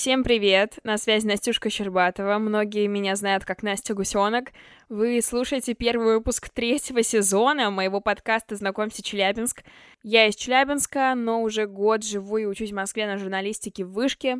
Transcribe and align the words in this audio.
Всем 0.00 0.24
привет! 0.24 0.78
На 0.82 0.96
связи 0.96 1.26
Настюшка 1.26 1.68
Щербатова. 1.68 2.38
Многие 2.38 2.86
меня 2.86 3.16
знают 3.16 3.44
как 3.44 3.62
Настя 3.62 3.92
Гусенок. 3.92 4.52
Вы 4.88 5.20
слушаете 5.20 5.74
первый 5.74 6.14
выпуск 6.14 6.48
третьего 6.48 7.02
сезона 7.02 7.70
моего 7.70 8.00
подкаста 8.00 8.56
«Знакомься, 8.56 9.02
Челябинск». 9.02 9.62
Я 10.02 10.26
из 10.26 10.36
Челябинска, 10.36 11.14
но 11.14 11.42
уже 11.42 11.66
год 11.66 12.02
живу 12.02 12.38
и 12.38 12.46
учусь 12.46 12.70
в 12.70 12.76
Москве 12.76 13.06
на 13.06 13.18
журналистике 13.18 13.84
в 13.84 13.92
Вышке. 13.92 14.38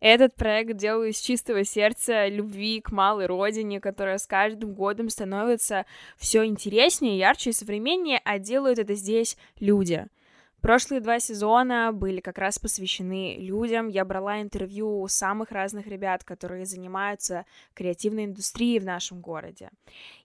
Этот 0.00 0.34
проект 0.34 0.78
делаю 0.78 1.10
из 1.10 1.20
чистого 1.20 1.62
сердца 1.62 2.26
любви 2.28 2.80
к 2.80 2.90
малой 2.90 3.26
родине, 3.26 3.80
которая 3.80 4.16
с 4.16 4.26
каждым 4.26 4.72
годом 4.72 5.10
становится 5.10 5.84
все 6.16 6.46
интереснее, 6.46 7.18
ярче 7.18 7.50
и 7.50 7.52
современнее, 7.52 8.18
а 8.24 8.38
делают 8.38 8.78
это 8.78 8.94
здесь 8.94 9.36
люди— 9.60 10.06
Прошлые 10.62 11.00
два 11.00 11.18
сезона 11.18 11.90
были 11.92 12.20
как 12.20 12.38
раз 12.38 12.60
посвящены 12.60 13.36
людям. 13.36 13.88
Я 13.88 14.04
брала 14.04 14.40
интервью 14.40 15.00
у 15.00 15.08
самых 15.08 15.50
разных 15.50 15.88
ребят, 15.88 16.22
которые 16.22 16.66
занимаются 16.66 17.46
креативной 17.74 18.26
индустрией 18.26 18.78
в 18.78 18.84
нашем 18.84 19.20
городе. 19.20 19.70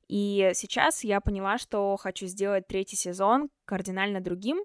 И 0.08 0.52
сейчас 0.54 1.04
я 1.04 1.22
поняла, 1.22 1.58
что 1.58 1.98
хочу 1.98 2.28
сделать 2.28 2.68
третий 2.68 2.96
сезон 2.96 3.50
кардинально 3.66 4.22
другим. 4.22 4.64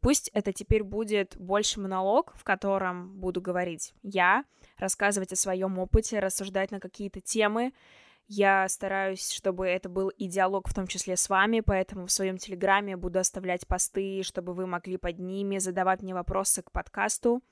Пусть 0.00 0.28
это 0.34 0.52
теперь 0.52 0.82
будет 0.82 1.36
больше 1.36 1.78
монолог, 1.78 2.34
в 2.36 2.42
котором 2.42 3.12
буду 3.12 3.40
говорить 3.40 3.94
я, 4.02 4.44
рассказывать 4.76 5.32
о 5.32 5.36
своем 5.36 5.78
опыте, 5.78 6.18
рассуждать 6.18 6.72
на 6.72 6.80
какие-то 6.80 7.20
темы, 7.20 7.72
я 8.28 8.68
стараюсь, 8.68 9.30
чтобы 9.30 9.66
это 9.66 9.88
был 9.88 10.08
и 10.08 10.26
диалог 10.26 10.68
в 10.68 10.74
том 10.74 10.86
числе 10.86 11.16
с 11.16 11.28
вами, 11.28 11.60
поэтому 11.60 12.06
в 12.06 12.12
своем 12.12 12.38
телеграме 12.38 12.96
буду 12.96 13.18
оставлять 13.18 13.66
посты, 13.66 14.22
чтобы 14.22 14.52
вы 14.52 14.66
могли 14.66 14.96
под 14.96 15.18
ними 15.18 15.58
задавать 15.58 16.02
мне 16.02 16.14
вопросы 16.14 16.62
к 16.62 16.72
подкасту. 16.72 17.42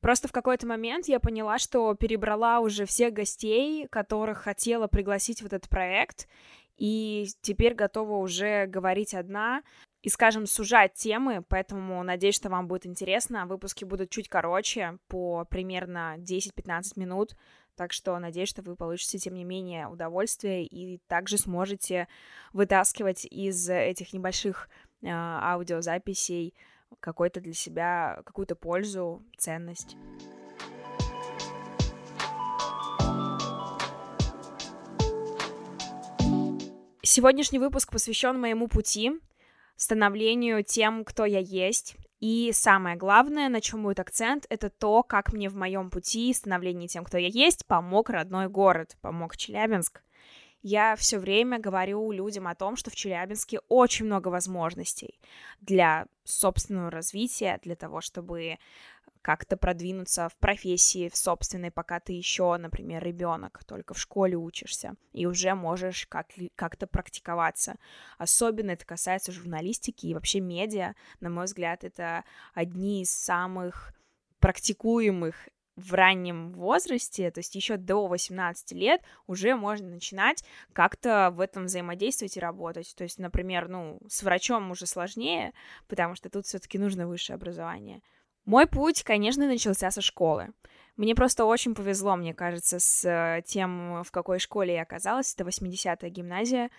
Просто 0.00 0.28
в 0.28 0.32
какой-то 0.32 0.66
момент 0.66 1.06
я 1.06 1.20
поняла, 1.20 1.58
что 1.58 1.94
перебрала 1.94 2.60
уже 2.60 2.86
всех 2.86 3.12
гостей, 3.12 3.86
которых 3.88 4.38
хотела 4.38 4.86
пригласить 4.86 5.42
в 5.42 5.46
этот 5.46 5.68
проект, 5.68 6.28
и 6.76 7.28
теперь 7.42 7.74
готова 7.74 8.16
уже 8.16 8.66
говорить 8.66 9.14
одна 9.14 9.62
и, 10.02 10.08
скажем, 10.08 10.46
сужать 10.46 10.94
темы, 10.94 11.44
поэтому 11.48 12.02
надеюсь, 12.02 12.34
что 12.34 12.50
вам 12.50 12.66
будет 12.66 12.86
интересно. 12.86 13.46
Выпуски 13.46 13.84
будут 13.84 14.10
чуть 14.10 14.28
короче, 14.28 14.98
по 15.06 15.44
примерно 15.44 16.16
10-15 16.18 16.92
минут, 16.96 17.36
так 17.76 17.92
что 17.92 18.18
надеюсь, 18.18 18.48
что 18.48 18.62
вы 18.62 18.74
получите, 18.74 19.18
тем 19.18 19.34
не 19.34 19.44
менее, 19.44 19.86
удовольствие 19.86 20.64
и 20.64 20.98
также 21.06 21.38
сможете 21.38 22.08
вытаскивать 22.52 23.24
из 23.24 23.68
этих 23.68 24.12
небольших 24.12 24.68
э, 25.02 25.08
аудиозаписей 25.08 26.54
какой-то 26.98 27.40
для 27.40 27.54
себя, 27.54 28.22
какую-то 28.26 28.56
пользу, 28.56 29.24
ценность. 29.38 29.96
Сегодняшний 37.04 37.58
выпуск 37.58 37.92
посвящен 37.92 38.40
моему 38.40 38.68
пути, 38.68 39.12
становлению 39.82 40.62
тем, 40.62 41.04
кто 41.04 41.24
я 41.24 41.40
есть, 41.40 41.96
и 42.20 42.52
самое 42.54 42.94
главное, 42.96 43.48
на 43.48 43.60
чем 43.60 43.82
будет 43.82 43.98
акцент, 43.98 44.46
это 44.48 44.70
то, 44.70 45.02
как 45.02 45.32
мне 45.32 45.48
в 45.48 45.56
моем 45.56 45.90
пути 45.90 46.32
становления 46.32 46.86
тем, 46.86 47.04
кто 47.04 47.18
я 47.18 47.26
есть, 47.26 47.66
помог 47.66 48.08
родной 48.08 48.48
город, 48.48 48.96
помог 49.00 49.36
Челябинск. 49.36 50.02
Я 50.62 50.94
все 50.94 51.18
время 51.18 51.58
говорю 51.58 52.12
людям 52.12 52.46
о 52.46 52.54
том, 52.54 52.76
что 52.76 52.90
в 52.90 52.94
Челябинске 52.94 53.58
очень 53.68 54.06
много 54.06 54.28
возможностей 54.28 55.18
для 55.60 56.06
собственного 56.22 56.88
развития, 56.88 57.58
для 57.64 57.74
того, 57.74 58.00
чтобы 58.00 58.58
как-то 59.22 59.56
продвинуться 59.56 60.28
в 60.28 60.36
профессии, 60.36 61.08
в 61.08 61.16
собственной, 61.16 61.70
пока 61.70 62.00
ты 62.00 62.12
еще, 62.12 62.56
например, 62.56 63.02
ребенок, 63.04 63.62
только 63.64 63.94
в 63.94 63.98
школе 63.98 64.36
учишься, 64.36 64.94
и 65.12 65.26
уже 65.26 65.54
можешь 65.54 66.06
как- 66.08 66.32
как-то 66.56 66.86
практиковаться. 66.86 67.76
Особенно 68.18 68.72
это 68.72 68.84
касается 68.84 69.32
журналистики 69.32 70.06
и 70.06 70.14
вообще 70.14 70.40
медиа. 70.40 70.94
На 71.20 71.30
мой 71.30 71.44
взгляд, 71.44 71.84
это 71.84 72.24
одни 72.52 73.02
из 73.02 73.10
самых 73.10 73.94
практикуемых 74.40 75.48
в 75.76 75.94
раннем 75.94 76.52
возрасте, 76.52 77.30
то 77.30 77.38
есть 77.38 77.54
еще 77.54 77.76
до 77.76 78.06
18 78.06 78.72
лет, 78.72 79.00
уже 79.26 79.56
можно 79.56 79.88
начинать 79.88 80.44
как-то 80.72 81.30
в 81.32 81.40
этом 81.40 81.64
взаимодействовать 81.64 82.36
и 82.36 82.40
работать. 82.40 82.94
То 82.96 83.04
есть, 83.04 83.18
например, 83.18 83.68
ну, 83.68 83.98
с 84.08 84.22
врачом 84.22 84.70
уже 84.70 84.86
сложнее, 84.86 85.52
потому 85.88 86.14
что 86.14 86.28
тут 86.28 86.44
все-таки 86.44 86.78
нужно 86.78 87.06
высшее 87.06 87.36
образование. 87.36 88.02
Мой 88.44 88.66
путь, 88.66 89.04
конечно, 89.04 89.46
начался 89.46 89.90
со 89.90 90.00
школы. 90.00 90.52
Мне 90.96 91.14
просто 91.14 91.44
очень 91.44 91.74
повезло, 91.74 92.16
мне 92.16 92.34
кажется, 92.34 92.78
с 92.80 93.42
тем, 93.46 94.02
в 94.02 94.10
какой 94.10 94.40
школе 94.40 94.74
я 94.74 94.82
оказалась. 94.82 95.32
Это 95.32 95.44
80-я 95.44 96.08
гимназия. 96.08 96.70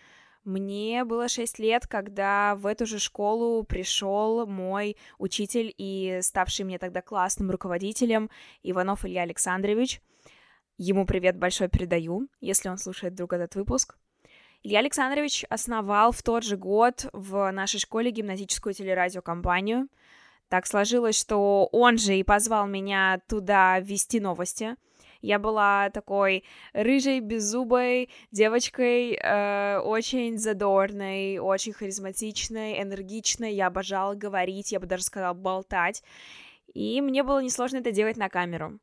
Мне 0.43 1.05
было 1.05 1.29
6 1.29 1.59
лет, 1.59 1.87
когда 1.87 2.55
в 2.55 2.65
эту 2.65 2.85
же 2.85 2.99
школу 2.99 3.63
пришел 3.63 4.45
мой 4.45 4.97
учитель 5.17 5.73
и 5.77 6.19
ставший 6.21 6.65
мне 6.65 6.77
тогда 6.79 7.01
классным 7.01 7.49
руководителем 7.49 8.29
Иванов 8.61 9.05
Илья 9.05 9.21
Александрович. 9.21 10.01
Ему 10.77 11.05
привет 11.05 11.37
большой 11.37 11.69
передаю, 11.69 12.27
если 12.41 12.67
он 12.67 12.77
слушает 12.77 13.13
вдруг 13.13 13.31
этот 13.31 13.55
выпуск. 13.55 13.95
Илья 14.63 14.79
Александрович 14.79 15.45
основал 15.49 16.11
в 16.11 16.21
тот 16.23 16.43
же 16.43 16.57
год 16.57 17.07
в 17.13 17.49
нашей 17.51 17.79
школе 17.79 18.11
гимназическую 18.11 18.73
телерадиокомпанию— 18.73 19.87
так 20.53 20.67
сложилось, 20.67 21.19
что 21.19 21.67
он 21.71 21.97
же 21.97 22.15
и 22.15 22.21
позвал 22.21 22.67
меня 22.67 23.19
туда 23.27 23.79
вести 23.79 24.19
новости. 24.19 24.75
Я 25.19 25.39
была 25.39 25.89
такой 25.89 26.43
рыжей, 26.73 27.21
беззубой 27.21 28.11
девочкой, 28.29 29.13
э, 29.19 29.79
очень 29.79 30.37
задорной, 30.37 31.39
очень 31.39 31.73
харизматичной, 31.73 32.83
энергичной. 32.83 33.51
Я 33.51 33.65
обожала 33.65 34.13
говорить, 34.13 34.71
я 34.71 34.79
бы 34.79 34.85
даже 34.85 35.01
сказала 35.01 35.33
болтать. 35.33 36.03
И 36.71 37.01
мне 37.01 37.23
было 37.23 37.41
несложно 37.41 37.77
это 37.77 37.91
делать 37.91 38.17
на 38.17 38.29
камеру. 38.29 38.77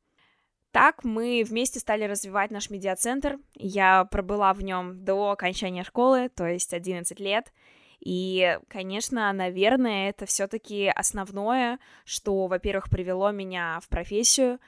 Так 0.73 1.05
мы 1.05 1.45
вместе 1.47 1.79
стали 1.79 2.03
развивать 2.03 2.51
наш 2.51 2.69
медиацентр. 2.71 3.39
Я 3.55 4.07
пробыла 4.07 4.55
в 4.55 4.63
нем 4.65 5.05
до 5.05 5.31
окончания 5.31 5.85
школы, 5.85 6.31
то 6.31 6.49
есть 6.49 6.75
11 6.75 7.21
лет. 7.21 7.53
И, 8.01 8.59
конечно, 8.69 9.33
наверное, 9.33 10.09
это 10.09 10.27
все-таки 10.27 10.89
основное, 10.89 11.79
что, 12.05 12.47
во-первых, 12.47 12.89
привело 12.89 13.31
меня 13.31 13.79
в 13.83 13.89
профессию, 13.89 14.59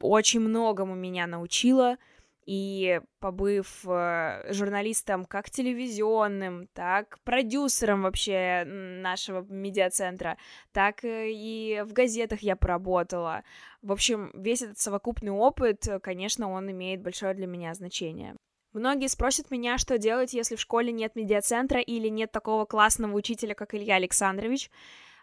очень 0.00 0.40
многому 0.40 0.94
меня 0.94 1.26
научило, 1.26 1.96
и 2.44 3.00
побыв 3.18 3.84
э, 3.86 4.52
журналистом 4.52 5.24
как 5.24 5.50
телевизионным, 5.50 6.68
так 6.74 7.18
продюсером 7.24 8.02
вообще 8.02 8.62
нашего 8.64 9.44
медиацентра, 9.48 10.38
так 10.72 11.00
и 11.02 11.82
в 11.84 11.92
газетах 11.92 12.40
я 12.40 12.54
поработала. 12.54 13.42
В 13.82 13.90
общем, 13.90 14.30
весь 14.34 14.62
этот 14.62 14.78
совокупный 14.78 15.32
опыт, 15.32 15.88
конечно, 16.02 16.50
он 16.50 16.70
имеет 16.70 17.02
большое 17.02 17.34
для 17.34 17.48
меня 17.48 17.74
значение. 17.74 18.36
Многие 18.76 19.08
спросят 19.08 19.50
меня, 19.50 19.78
что 19.78 19.96
делать, 19.96 20.34
если 20.34 20.54
в 20.54 20.60
школе 20.60 20.92
нет 20.92 21.16
медиацентра 21.16 21.80
или 21.80 22.08
нет 22.08 22.30
такого 22.30 22.66
классного 22.66 23.14
учителя, 23.14 23.54
как 23.54 23.74
Илья 23.74 23.94
Александрович. 23.94 24.70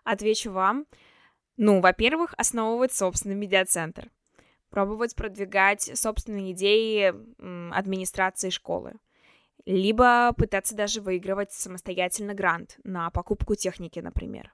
Отвечу 0.03 0.50
вам. 0.50 0.88
Ну, 1.55 1.79
во-первых, 1.79 2.33
основывать 2.35 2.94
собственный 2.94 3.35
медиацентр. 3.35 4.09
Пробовать 4.71 5.15
продвигать 5.15 5.91
собственные 5.94 6.53
идеи 6.53 7.13
администрации 7.71 8.50
школы. 8.50 8.94
Либо 9.67 10.33
пытаться 10.35 10.75
даже 10.75 10.99
выигрывать 10.99 11.51
самостоятельно 11.51 12.33
грант 12.33 12.79
на 12.83 13.11
покупку 13.11 13.53
техники, 13.53 13.99
например. 13.99 14.51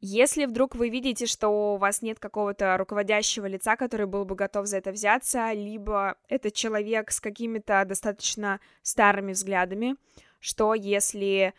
Если 0.00 0.46
вдруг 0.46 0.76
вы 0.76 0.90
видите, 0.90 1.26
что 1.26 1.48
у 1.48 1.76
вас 1.76 2.02
нет 2.02 2.20
какого-то 2.20 2.76
руководящего 2.76 3.46
лица, 3.46 3.76
который 3.76 4.06
был 4.06 4.24
бы 4.24 4.36
готов 4.36 4.66
за 4.66 4.76
это 4.76 4.92
взяться, 4.92 5.52
либо 5.52 6.16
это 6.28 6.52
человек 6.52 7.10
с 7.10 7.20
какими-то 7.20 7.84
достаточно 7.84 8.60
старыми 8.82 9.32
взглядами, 9.32 9.96
что 10.38 10.74
если, 10.74 11.52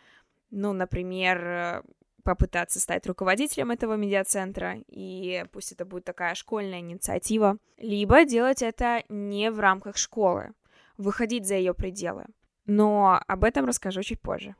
ну, 0.50 0.72
например, 0.72 1.84
попытаться 2.22 2.80
стать 2.80 3.06
руководителем 3.06 3.72
этого 3.72 3.94
медиацентра, 3.94 4.76
и 4.86 5.44
пусть 5.52 5.72
это 5.72 5.84
будет 5.84 6.04
такая 6.04 6.34
школьная 6.34 6.80
инициатива, 6.80 7.58
либо 7.76 8.24
делать 8.24 8.62
это 8.62 9.04
не 9.10 9.50
в 9.50 9.60
рамках 9.60 9.98
школы, 9.98 10.52
выходить 10.96 11.46
за 11.46 11.56
ее 11.56 11.74
пределы. 11.74 12.24
Но 12.64 13.20
об 13.26 13.44
этом 13.44 13.66
расскажу 13.66 14.02
чуть 14.02 14.20
позже. 14.20 14.54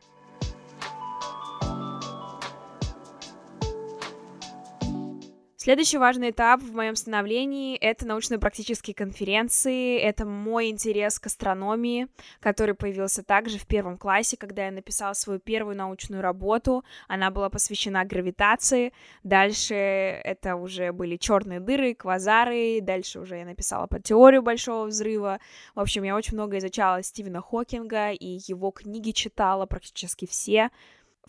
Следующий 5.62 5.99
важный 5.99 6.31
этап 6.31 6.62
в 6.62 6.75
моем 6.75 6.97
становлении— 6.97 7.77
это 7.83 8.07
научно-практические 8.07 8.95
конференции, 8.95 9.99
это 9.99 10.25
мой 10.25 10.71
интерес 10.71 11.19
к 11.19 11.27
астрономии, 11.27 12.09
который 12.41 12.75
появился 12.75 13.23
также 13.23 13.59
в 13.59 13.67
первом 13.67 13.99
классе, 13.99 14.39
когда 14.39 14.65
я 14.65 14.71
написала 14.71 15.12
свою 15.12 15.39
первую 15.39 15.77
научную 15.77 16.23
работу. 16.23 16.83
Она 17.09 17.31
была 17.31 17.51
посвящена 17.51 18.07
гравитации. 18.07 18.95
Дальше 19.23 19.75
это 19.75 20.57
уже 20.57 20.93
были 20.93 21.19
черные 21.19 21.61
дыры, 21.61 21.95
квазары. 21.95 22.81
Дальше 22.81 23.21
уже 23.21 23.37
я 23.37 23.45
написала 23.45 23.87
по 23.87 24.01
теорию 24.01 24.41
Большого 24.41 24.87
взрыва. 24.87 25.41
В 25.75 25.81
общем, 25.81 26.05
я 26.05 26.17
очень 26.17 26.37
много 26.37 26.57
изучала 26.57 27.03
Стивена 27.03 27.43
Хокинга 27.43 28.12
и 28.12 28.41
его 28.47 28.71
книги 28.71 29.11
читала 29.11 29.67
практически 29.67 30.27
все. 30.27 30.71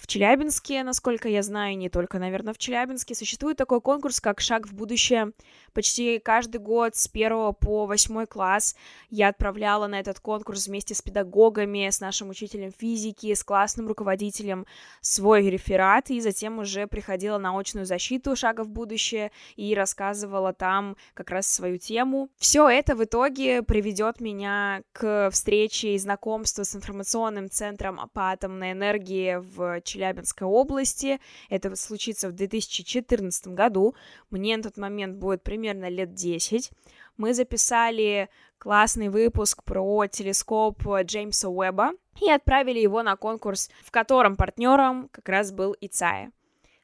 В 0.01 0.07
Челябинске, 0.07 0.81
насколько 0.81 1.29
я 1.29 1.43
знаю, 1.43 1.77
не 1.77 1.87
только, 1.87 2.17
наверное, 2.17 2.55
в 2.55 2.57
Челябинске, 2.57 3.13
существует 3.13 3.57
такой 3.57 3.81
конкурс, 3.81 4.19
как 4.19 4.41
«Шаг 4.41 4.67
в 4.67 4.73
будущее». 4.73 5.31
Почти 5.73 6.17
каждый 6.17 6.57
год 6.57 6.95
с 6.95 7.07
первого 7.07 7.51
по 7.51 7.85
восьмой 7.85 8.25
класс 8.25 8.75
я 9.11 9.27
отправляла 9.27 9.85
на 9.85 9.99
этот 9.99 10.19
конкурс 10.19 10.67
вместе 10.67 10.95
с 10.95 11.03
педагогами, 11.03 11.87
с 11.87 12.01
нашим 12.01 12.29
учителем 12.29 12.71
физики, 12.75 13.31
с 13.31 13.43
классным 13.43 13.87
руководителем 13.87 14.65
свой 15.01 15.47
реферат, 15.47 16.09
и 16.09 16.19
затем 16.19 16.57
уже 16.57 16.87
приходила 16.87 17.37
на 17.37 17.57
очную 17.57 17.85
защиту 17.85 18.35
«Шага 18.35 18.63
в 18.63 18.69
будущее» 18.69 19.31
и 19.55 19.75
рассказывала 19.75 20.51
там 20.51 20.97
как 21.13 21.29
раз 21.29 21.45
свою 21.45 21.77
тему. 21.77 22.31
Все 22.37 22.67
это 22.67 22.95
в 22.95 23.03
итоге 23.03 23.61
приведет 23.61 24.19
меня 24.19 24.81
к 24.93 25.29
встрече 25.31 25.93
и 25.93 25.99
знакомству 25.99 26.65
с 26.65 26.75
информационным 26.75 27.51
центром 27.51 28.09
по 28.13 28.31
атомной 28.31 28.71
энергии 28.71 29.35
в 29.35 29.79
Челябинской 29.91 30.47
области. 30.47 31.19
Это 31.49 31.75
случится 31.75 32.29
в 32.29 32.33
2014 32.33 33.47
году. 33.49 33.95
Мне 34.29 34.57
на 34.57 34.63
тот 34.63 34.77
момент 34.77 35.17
будет 35.17 35.43
примерно 35.43 35.89
лет 35.89 36.13
10. 36.13 36.71
Мы 37.17 37.33
записали 37.33 38.29
классный 38.57 39.09
выпуск 39.09 39.63
про 39.63 40.07
телескоп 40.07 40.81
Джеймса 41.03 41.49
Уэбба 41.49 41.91
и 42.21 42.29
отправили 42.29 42.79
его 42.79 43.03
на 43.03 43.15
конкурс, 43.15 43.69
в 43.83 43.91
котором 43.91 44.35
партнером 44.35 45.09
как 45.11 45.27
раз 45.29 45.51
был 45.51 45.75
Ицая. 45.81 46.31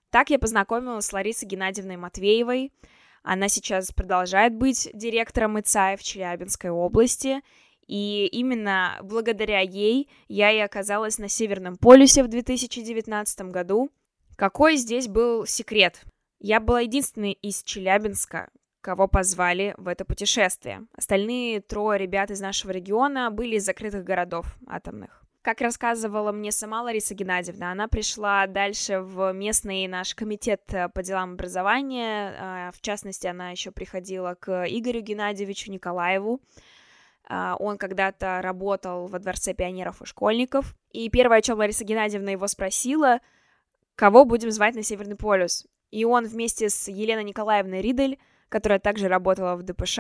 Так 0.09 0.29
я 0.29 0.39
познакомилась 0.39 1.05
с 1.05 1.13
Ларисой 1.13 1.47
Геннадьевной 1.47 1.97
Матвеевой. 1.97 2.71
Она 3.23 3.49
сейчас 3.49 3.91
продолжает 3.91 4.53
быть 4.53 4.89
директором 4.93 5.59
ИЦАя 5.59 5.97
в 5.97 6.03
Челябинской 6.03 6.69
области, 6.69 7.41
и 7.87 8.27
именно 8.31 8.99
благодаря 9.01 9.61
ей 9.61 10.09
я 10.27 10.51
и 10.51 10.59
оказалась 10.59 11.17
на 11.17 11.29
Северном 11.29 11.77
полюсе 11.77 12.23
в 12.23 12.27
2019 12.27 13.41
году. 13.51 13.89
Какой 14.35 14.75
здесь 14.75 15.07
был 15.07 15.45
секрет? 15.45 16.01
Я 16.39 16.59
была 16.59 16.81
единственной 16.81 17.31
из 17.31 17.63
Челябинска, 17.63 18.49
кого 18.81 19.07
позвали 19.07 19.73
в 19.77 19.87
это 19.87 20.05
путешествие. 20.05 20.85
Остальные 20.95 21.61
трое 21.61 21.99
ребят 21.99 22.29
из 22.29 22.39
нашего 22.39 22.71
региона 22.71 23.31
были 23.31 23.55
из 23.55 23.65
закрытых 23.65 24.03
городов 24.03 24.45
атомных. 24.67 25.23
Как 25.41 25.61
рассказывала 25.61 26.33
мне 26.33 26.51
сама 26.51 26.81
Лариса 26.81 27.15
Геннадьевна, 27.15 27.71
она 27.71 27.87
пришла 27.87 28.47
дальше 28.47 28.99
в 28.99 29.31
местный 29.31 29.87
наш 29.87 30.13
комитет 30.13 30.61
по 30.93 31.01
делам 31.01 31.33
образования. 31.33 32.35
А, 32.37 32.71
в 32.73 32.81
частности, 32.81 33.27
она 33.27 33.51
еще 33.51 33.71
приходила 33.71 34.35
к 34.37 34.65
Игорю 34.67 34.99
Геннадьевичу 34.99 35.71
Николаеву, 35.71 36.41
он 37.29 37.77
когда-то 37.77 38.41
работал 38.41 39.07
во 39.07 39.19
Дворце 39.19 39.53
пионеров 39.53 40.01
и 40.01 40.05
школьников. 40.05 40.75
И 40.91 41.09
первое, 41.09 41.39
о 41.39 41.41
чем 41.41 41.57
Лариса 41.57 41.83
Геннадьевна 41.83 42.31
его 42.31 42.47
спросила, 42.47 43.19
кого 43.95 44.25
будем 44.25 44.51
звать 44.51 44.75
на 44.75 44.83
Северный 44.83 45.15
полюс. 45.15 45.65
И 45.91 46.05
он 46.05 46.25
вместе 46.25 46.69
с 46.69 46.87
Еленой 46.87 47.23
Николаевной 47.23 47.81
Ридель, 47.81 48.19
которая 48.49 48.79
также 48.79 49.07
работала 49.07 49.55
в 49.55 49.63
ДПШ, 49.63 49.99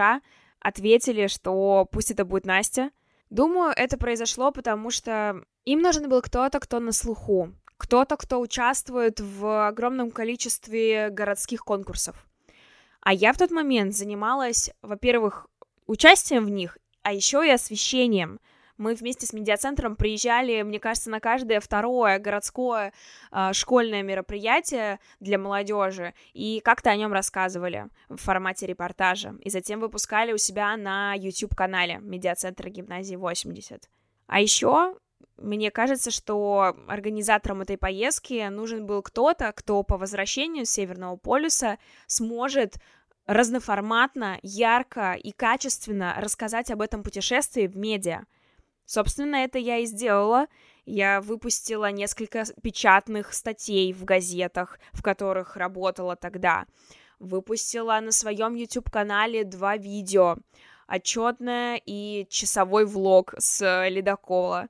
ответили, 0.59 1.27
что 1.27 1.87
пусть 1.91 2.11
это 2.11 2.25
будет 2.25 2.45
Настя. 2.45 2.91
Думаю, 3.29 3.73
это 3.75 3.97
произошло, 3.97 4.51
потому 4.51 4.89
что 4.89 5.41
им 5.65 5.81
нужен 5.81 6.07
был 6.07 6.21
кто-то, 6.21 6.59
кто 6.59 6.79
на 6.79 6.93
слуху, 6.93 7.53
кто-то, 7.75 8.15
кто 8.15 8.39
участвует 8.39 9.19
в 9.19 9.67
огромном 9.67 10.11
количестве 10.11 11.09
городских 11.09 11.65
конкурсов. 11.65 12.25
А 13.01 13.13
я 13.13 13.33
в 13.33 13.37
тот 13.37 13.51
момент 13.51 13.95
занималась, 13.95 14.71
во-первых, 14.81 15.47
участием 15.85 16.45
в 16.45 16.49
них 16.49 16.77
а 17.07 17.13
еще 17.13 17.47
и 17.47 17.51
освещением. 17.51 18.41
Мы 18.77 18.93
вместе 18.93 19.25
с 19.25 19.31
медиацентром 19.31 19.95
приезжали, 19.95 20.61
мне 20.61 20.77
кажется, 20.77 21.09
на 21.09 21.21
каждое 21.21 21.61
второе 21.61 22.19
городское 22.19 22.91
э, 23.31 23.53
школьное 23.53 24.03
мероприятие 24.03 24.99
для 25.21 25.37
молодежи 25.37 26.13
и 26.33 26.59
как-то 26.59 26.89
о 26.89 26.97
нем 26.97 27.13
рассказывали 27.13 27.87
в 28.09 28.17
формате 28.17 28.67
репортажа. 28.67 29.35
И 29.41 29.49
затем 29.49 29.79
выпускали 29.79 30.33
у 30.33 30.37
себя 30.37 30.75
на 30.75 31.13
YouTube-канале 31.13 31.99
медиацентра 32.01 32.69
гимназии 32.69 33.15
80. 33.15 33.89
А 34.27 34.41
еще 34.41 34.97
мне 35.37 35.71
кажется, 35.71 36.11
что 36.11 36.75
организаторам 36.87 37.61
этой 37.61 37.77
поездки 37.77 38.49
нужен 38.49 38.85
был 38.85 39.01
кто-то, 39.01 39.53
кто 39.53 39.81
по 39.83 39.97
возвращению 39.97 40.65
с 40.65 40.71
Северного 40.71 41.15
полюса 41.15 41.77
сможет 42.07 42.75
разноформатно, 43.27 44.39
ярко 44.41 45.13
и 45.13 45.31
качественно 45.31 46.15
рассказать 46.17 46.71
об 46.71 46.81
этом 46.81 47.03
путешествии 47.03 47.67
в 47.67 47.77
медиа. 47.77 48.23
Собственно, 48.85 49.35
это 49.35 49.59
я 49.59 49.79
и 49.79 49.85
сделала. 49.85 50.47
Я 50.85 51.19
выпустила 51.19 51.91
несколько 51.91 52.45
печатных 52.63 53.33
статей 53.33 53.91
в 53.91 54.05
газетах, 54.05 54.79
в 54.93 55.03
которых 55.03 55.57
работала 55.57 56.15
тогда. 56.15 56.65
Выпустила 57.19 57.99
на 57.99 58.13
своем 58.13 58.55
YouTube-канале 58.55 59.43
два 59.43 59.75
видео. 59.75 60.37
Отчетное 60.87 61.81
и 61.85 62.25
часовой 62.29 62.85
влог 62.85 63.33
с 63.37 63.89
ледокола. 63.89 64.69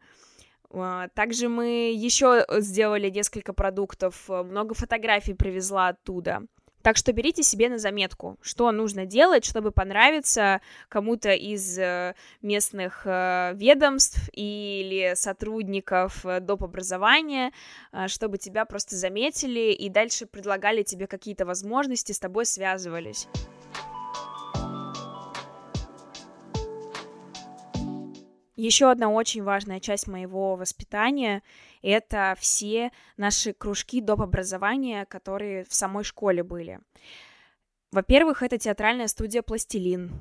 А, 0.72 1.10
также 1.10 1.48
мы 1.48 1.94
еще 1.94 2.44
сделали 2.58 3.12
несколько 3.12 3.54
продуктов, 3.54 4.28
много 4.28 4.74
фотографий 4.74 5.36
привезла 5.36 5.90
оттуда. 5.90 6.42
Так 6.82 6.96
что 6.96 7.12
берите 7.12 7.44
себе 7.44 7.70
на 7.70 7.80
заметку, 7.80 8.38
что 8.42 8.72
нужно 8.72 9.06
делать, 9.06 9.44
чтобы 9.44 9.72
понравиться 9.72 10.62
кому-то 10.90 11.32
из 11.32 11.78
э, 11.78 12.16
местных 12.42 13.02
э, 13.06 13.54
ведомств 13.56 14.30
или 14.32 15.14
сотрудников 15.16 16.26
э, 16.26 16.40
доп. 16.40 16.64
образования, 16.64 17.52
чтобы 18.08 18.38
тебя 18.38 18.66
просто 18.66 18.96
заметили 18.96 19.72
и 19.72 19.90
дальше 19.90 20.26
предлагали 20.26 20.84
тебе 20.84 21.08
какие-то 21.08 21.46
возможности, 21.46 22.12
с 22.12 22.20
тобой 22.20 22.46
связывались. 22.46 23.28
Еще 28.58 28.90
одна 28.90 29.10
очень 29.10 29.44
важная 29.44 29.80
часть 29.80 30.08
моего 30.08 30.56
воспитания— 30.56 31.44
это 31.84 32.36
все 32.40 32.92
наши 33.16 33.54
кружки 33.54 34.02
доп. 34.02 34.22
образования, 34.22 35.06
которые 35.06 35.64
в 35.66 35.76
самой 35.76 36.04
школе 36.04 36.42
были. 36.42 36.80
Во-первых, 37.92 38.42
это 38.42 38.58
театральная 38.58 39.08
студия 39.08 39.44
«Пластилин». 39.44 40.12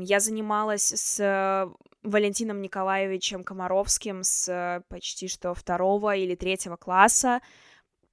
Я 0.00 0.20
занималась 0.20 0.92
с 0.94 1.72
Валентином 2.02 2.60
Николаевичем 2.60 3.42
Комаровским 3.42 4.22
с 4.22 4.84
почти 4.88 5.26
что 5.26 5.54
второго 5.54 6.14
или 6.14 6.34
третьего 6.34 6.76
класса, 6.76 7.40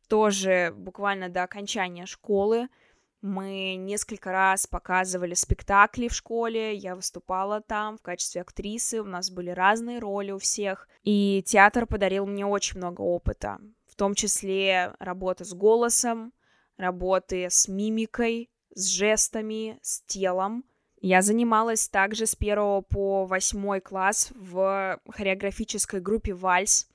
тоже 0.07 0.73
буквально 0.77 1.27
до 1.27 1.43
окончания 1.43 2.05
школы— 2.05 2.69
мы 3.25 3.75
несколько 3.75 4.31
раз 4.31 4.67
показывали 4.67 5.33
спектакли 5.33 6.07
в 6.07 6.13
школе, 6.13 6.75
я 6.75 6.95
выступала 6.95 7.59
там 7.59 7.97
в 7.97 8.03
качестве 8.03 8.41
актрисы, 8.41 9.01
у 9.01 9.05
нас 9.05 9.31
были 9.31 9.49
разные 9.49 9.97
роли 9.97 10.29
у 10.29 10.37
всех, 10.37 10.87
и 11.03 11.43
театр 11.43 11.87
подарил 11.87 12.27
мне 12.27 12.45
очень 12.45 12.77
много 12.77 13.01
опыта, 13.01 13.57
в 13.87 13.95
том 13.95 14.13
числе 14.13 14.93
работа 14.99 15.43
с 15.43 15.55
голосом, 15.55 16.33
работы 16.77 17.47
с 17.49 17.67
мимикой, 17.67 18.51
с 18.75 18.85
жестами, 18.89 19.79
с 19.81 20.01
телом. 20.01 20.63
Я 21.01 21.23
занималась 21.23 21.89
также 21.89 22.27
с 22.27 22.35
первого 22.35 22.81
по 22.81 23.25
восьмой 23.25 23.81
класс 23.81 24.31
в 24.35 24.99
хореографической 25.09 25.99
группе 25.99 26.33
«Вальс». 26.33 26.87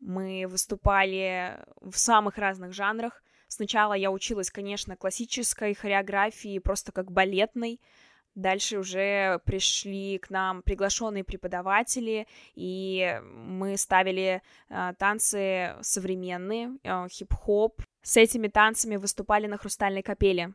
Мы 0.00 0.46
выступали 0.48 1.58
в 1.82 1.98
самых 1.98 2.38
разных 2.38 2.72
жанрах, 2.72 3.22
Сначала 3.48 3.94
я 3.94 4.10
училась, 4.10 4.50
конечно, 4.50 4.94
классической 4.96 5.74
хореографии, 5.74 6.58
просто 6.58 6.92
как 6.92 7.10
балетной. 7.10 7.80
Дальше 8.34 8.78
уже 8.78 9.40
пришли 9.44 10.18
к 10.18 10.30
нам 10.30 10.62
приглашенные 10.62 11.24
преподаватели, 11.24 12.28
и 12.54 13.20
мы 13.24 13.76
ставили 13.76 14.42
э, 14.68 14.92
танцы 14.96 15.74
современные, 15.80 16.78
э, 16.84 17.08
хип-хоп. 17.10 17.82
С 18.02 18.16
этими 18.16 18.46
танцами 18.46 18.94
выступали 18.94 19.48
на 19.48 19.58
Хрустальной 19.58 20.02
капеле. 20.02 20.52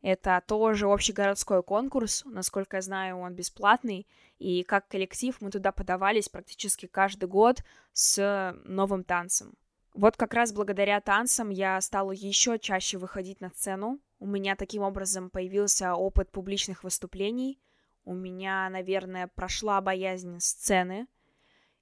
Это 0.00 0.42
тоже 0.46 0.86
общегородской 0.86 1.62
конкурс, 1.62 2.22
насколько 2.24 2.76
я 2.76 2.80
знаю, 2.80 3.18
он 3.18 3.34
бесплатный, 3.34 4.06
и 4.38 4.62
как 4.62 4.88
коллектив 4.88 5.36
мы 5.40 5.50
туда 5.50 5.72
подавались 5.72 6.28
практически 6.28 6.86
каждый 6.86 7.28
год 7.28 7.62
с 7.92 8.54
новым 8.64 9.04
танцем. 9.04 9.54
Вот 9.96 10.18
как 10.18 10.34
раз 10.34 10.52
благодаря 10.52 11.00
танцам 11.00 11.48
я 11.48 11.80
стала 11.80 12.12
еще 12.12 12.58
чаще 12.58 12.98
выходить 12.98 13.40
на 13.40 13.48
сцену. 13.48 13.98
У 14.18 14.26
меня 14.26 14.54
таким 14.54 14.82
образом 14.82 15.30
появился 15.30 15.94
опыт 15.94 16.30
публичных 16.30 16.84
выступлений. 16.84 17.58
У 18.04 18.12
меня, 18.12 18.68
наверное, 18.68 19.26
прошла 19.26 19.80
боязнь 19.80 20.38
сцены. 20.38 21.06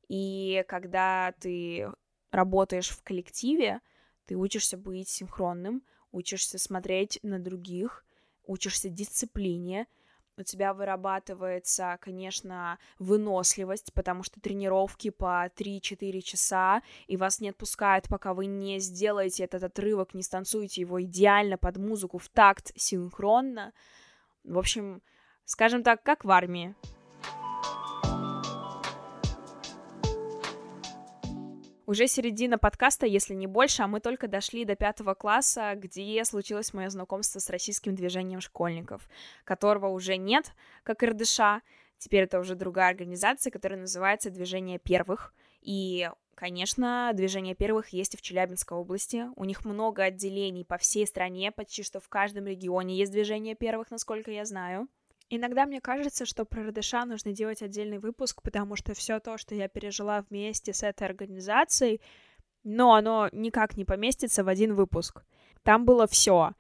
И 0.07 0.65
когда 0.69 1.35
ты 1.41 1.91
работаешь 2.31 2.91
в 2.91 3.03
коллективе, 3.03 3.81
ты 4.27 4.37
учишься 4.37 4.77
быть 4.77 5.09
синхронным, 5.09 5.83
учишься 6.13 6.57
смотреть 6.57 7.19
на 7.25 7.41
других, 7.41 8.07
учишься 8.47 8.91
дисциплине, 8.91 9.89
у 10.37 10.43
тебя 10.43 10.75
вырабатывается, 10.75 11.99
конечно, 12.01 12.79
выносливость, 12.99 13.93
потому 13.93 14.23
что 14.23 14.41
тренировки 14.41 15.11
по 15.11 15.47
3-4 15.57 16.21
часа, 16.21 16.83
и 17.07 17.17
вас 17.17 17.41
не 17.41 17.51
отпускают, 17.51 18.09
пока 18.09 18.35
вы 18.35 18.47
не 18.47 18.79
сделаете 18.81 19.45
этот 19.45 19.63
отрывок, 19.63 20.15
не 20.15 20.23
станцуете 20.23 20.81
его 20.81 21.03
идеально 21.03 21.57
под 21.59 21.77
музыку 21.77 22.19
в 22.19 22.29
такт 22.29 22.73
синхронно. 22.77 23.73
В 24.45 24.59
общем, 24.59 25.03
скажем 25.45 25.83
так, 25.83 26.03
как 26.03 26.25
в 26.25 26.31
армии. 26.31 26.75
Уже 31.87 32.07
середина 32.07 32.57
подкаста, 32.57 33.05
если 33.05 33.35
не 33.35 33.47
больше, 33.47 33.83
а 33.83 33.87
мы 33.87 34.01
только 34.01 34.27
дошли 34.27 34.65
до 34.65 34.75
пятого 34.75 35.13
класса, 35.13 35.75
где 35.77 36.25
случилось 36.25 36.73
мое 36.73 36.89
знакомство 36.89 37.41
с 37.41 37.51
российским 37.51 37.95
движением 37.95 38.41
школьников, 38.41 39.07
которого 39.45 39.89
уже 39.89 40.17
нет, 40.17 40.53
как 40.83 41.03
РДШ, 41.03 41.63
теперь 41.99 42.25
это 42.25 42.41
уже 42.41 42.55
другая 42.55 42.89
организация, 42.89 43.51
которая 43.51 43.79
называется 43.79 44.31
«Движение 44.31 44.79
первых», 44.79 45.35
и 45.61 46.09
Конечно, 46.35 47.13
движение 47.15 47.55
первых 47.55 47.91
есть 47.91 48.15
и 48.15 48.17
в 48.17 48.23
Челябинской 48.23 48.77
области. 48.77 49.27
У 49.37 49.45
них 49.45 49.65
много 49.65 50.03
отделений 50.03 50.65
по 50.65 50.79
всей 50.79 51.07
стране, 51.07 51.53
почти 51.53 51.85
что 51.85 52.01
в 52.01 52.09
каждом 52.09 52.47
регионе 52.47 52.97
есть 52.97 53.13
движение 53.13 53.55
первых, 53.55 53.93
насколько 53.93 54.33
я 54.33 54.45
знаю. 54.45 54.89
Иногда 55.31 55.67
мне 55.67 55.81
кажется, 55.81 56.27
что 56.27 56.45
про 56.45 56.69
РДШ 56.69 56.93
нужно 57.07 57.33
делать 57.33 57.63
отдельный 57.63 57.99
выпуск, 57.99 58.43
потому 58.43 58.77
что 58.77 58.95
все 58.95 59.21
то, 59.21 59.39
что 59.39 59.55
я 59.55 59.69
пережила 59.69 60.25
вместе 60.29 60.73
с 60.73 60.83
этой 60.83 61.07
организацией, 61.07 62.01
но 62.63 62.95
оно 62.95 63.29
никак 63.33 63.77
не 63.77 63.85
поместится 63.85 64.45
в 64.45 64.49
один 64.49 64.75
выпуск. 64.75 65.25
Там 65.63 65.85
было 65.87 66.07
все. 66.07 66.53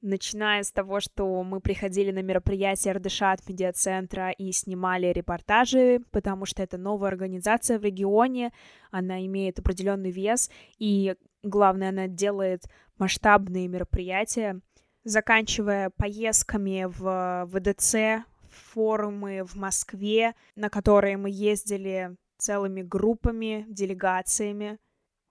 Начиная 0.00 0.62
с 0.62 0.70
того, 0.70 1.00
что 1.00 1.42
мы 1.42 1.60
приходили 1.60 2.10
на 2.10 2.22
мероприятие 2.22 2.92
РДШ 2.94 3.22
от 3.22 3.48
медиацентра 3.48 4.30
и 4.30 4.52
снимали 4.52 5.06
репортажи, 5.06 6.00
потому 6.10 6.44
что 6.44 6.62
это 6.62 6.76
новая 6.76 7.08
организация 7.08 7.78
в 7.78 7.82
регионе, 7.84 8.52
она 8.90 9.24
имеет 9.24 9.58
определенный 9.58 10.10
вес, 10.10 10.50
и 10.78 11.16
главное, 11.42 11.88
она 11.88 12.06
делает 12.06 12.64
масштабные 12.98 13.66
мероприятия, 13.66 14.60
заканчивая 15.04 15.90
поездками 15.90 16.86
в 16.88 17.46
ВДЦ, 17.46 18.26
форумы 18.48 19.44
в 19.44 19.54
Москве, 19.54 20.34
на 20.56 20.70
которые 20.70 21.16
мы 21.16 21.30
ездили 21.30 22.16
целыми 22.38 22.82
группами, 22.82 23.64
делегациями. 23.68 24.78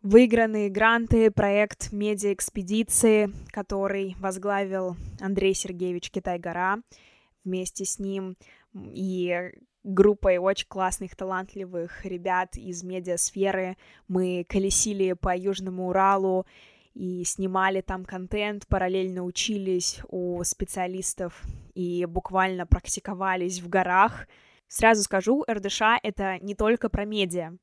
Выигранные 0.02 0.70
гранты, 0.70 1.32
проект 1.32 1.94
медиаэкспедиции, 1.94 3.32
который 3.52 4.16
возглавил 4.20 4.98
Андрей 5.22 5.54
Сергеевич 5.54 6.12
Китай-Гора. 6.12 6.80
Вместе 7.46 7.86
с 7.86 8.00
ним 8.00 8.36
и 8.74 9.52
группой 9.84 10.38
очень 10.38 10.68
классных, 10.68 11.16
талантливых 11.16 12.06
ребят 12.06 12.56
из 12.58 12.84
медиасферы 12.84 13.78
мы 14.08 14.46
колесили 14.48 15.14
по 15.14 15.36
Южному 15.36 15.90
Уралу 15.90 16.46
и 16.94 17.24
снимали 17.24 17.82
там 17.82 18.06
контент, 18.06 18.68
параллельно 18.68 19.24
учились 19.24 20.00
у 20.10 20.44
специалистов 20.44 21.44
и 21.74 22.06
буквально 22.06 22.66
практиковались 22.68 23.62
в 23.62 23.70
горах. 23.70 24.28
Сразу 24.68 25.04
скажу, 25.04 25.44
РДШ— 25.50 25.82
это 26.04 26.38
не 26.40 26.56
только 26.56 26.90
про 26.90 27.06
медиа. 27.06 27.54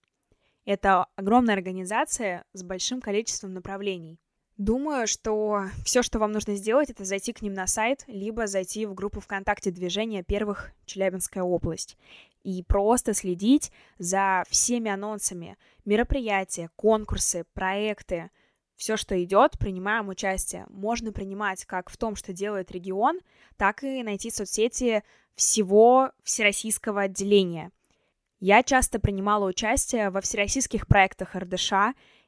Это 0.65 1.07
огромная 1.17 1.55
организация 1.55 2.45
с 2.53 2.63
большим 2.63 3.01
количеством 3.01 3.55
направлений. 3.55 4.19
Думаю, 4.57 5.07
что 5.07 5.65
все, 5.85 6.03
что 6.03 6.19
вам 6.19 6.33
нужно 6.33 6.55
сделать, 6.55 6.91
это 6.91 7.05
зайти 7.05 7.33
к 7.33 7.41
ним 7.41 7.55
на 7.55 7.67
сайт, 7.67 8.05
либо 8.07 8.47
зайти 8.47 8.85
в 8.85 8.93
группу 8.93 9.19
ВКонтакте 9.21 9.71
движения 9.71 10.23
первых 10.23 10.73
Челябинская 10.85 11.43
область 11.43 11.97
и 12.43 12.63
просто 12.63 13.15
следить 13.15 13.73
за 13.99 14.45
всеми 14.49 14.91
анонсами, 14.91 15.57
мероприятия, 15.85 16.71
конкурсы, 16.77 17.45
проекты, 17.55 18.31
все, 18.81 18.97
что 18.97 19.23
идет, 19.23 19.59
принимаем 19.59 20.09
участие. 20.09 20.65
Можно 20.71 21.13
принимать 21.13 21.67
как 21.67 21.91
в 21.91 21.99
том, 21.99 22.17
что 22.17 22.33
делает 22.33 22.73
регион, 22.73 23.21
так 23.59 23.85
и 23.85 24.03
найти 24.03 24.31
соцсети 24.31 25.03
всего 25.35 26.13
всероссийского 26.25 27.03
отделения. 27.03 27.73
Я 28.39 28.63
часто 28.63 28.99
принимала 28.99 29.47
участие 29.47 30.09
во 30.09 30.23
всероссийских 30.23 30.87
проектах 30.87 31.37
РДШ, 31.37 31.73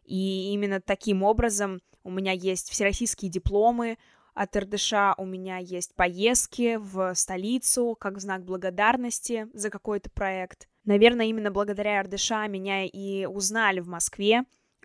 и 0.04 0.52
именно 0.52 0.82
таким 0.82 1.22
образом 1.22 1.80
у 2.04 2.10
меня 2.10 2.32
есть 2.32 2.68
всероссийские 2.68 3.30
дипломы 3.30 3.96
от 4.34 4.54
РДШ, 4.54 4.92
у 5.16 5.24
меня 5.24 5.56
есть 5.56 5.94
поездки 5.94 6.76
в 6.76 7.14
столицу 7.14 7.96
как 7.98 8.16
в 8.16 8.20
знак 8.20 8.44
благодарности 8.44 9.48
за 9.54 9.70
какой-то 9.70 10.10
проект. 10.10 10.68
Наверное, 10.84 11.26
именно 11.26 11.50
благодаря 11.50 12.02
РДШ 12.02 12.30
меня 12.48 12.84
и 12.84 13.24
узнали 13.24 13.80
в 13.80 13.88
Москве, 13.88 14.44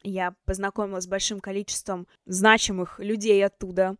я 0.09 0.33
познакомилась 0.45 1.05
с 1.05 1.07
большим 1.07 1.39
количеством 1.39 2.07
значимых 2.25 2.99
людей 2.99 3.45
оттуда. 3.45 3.95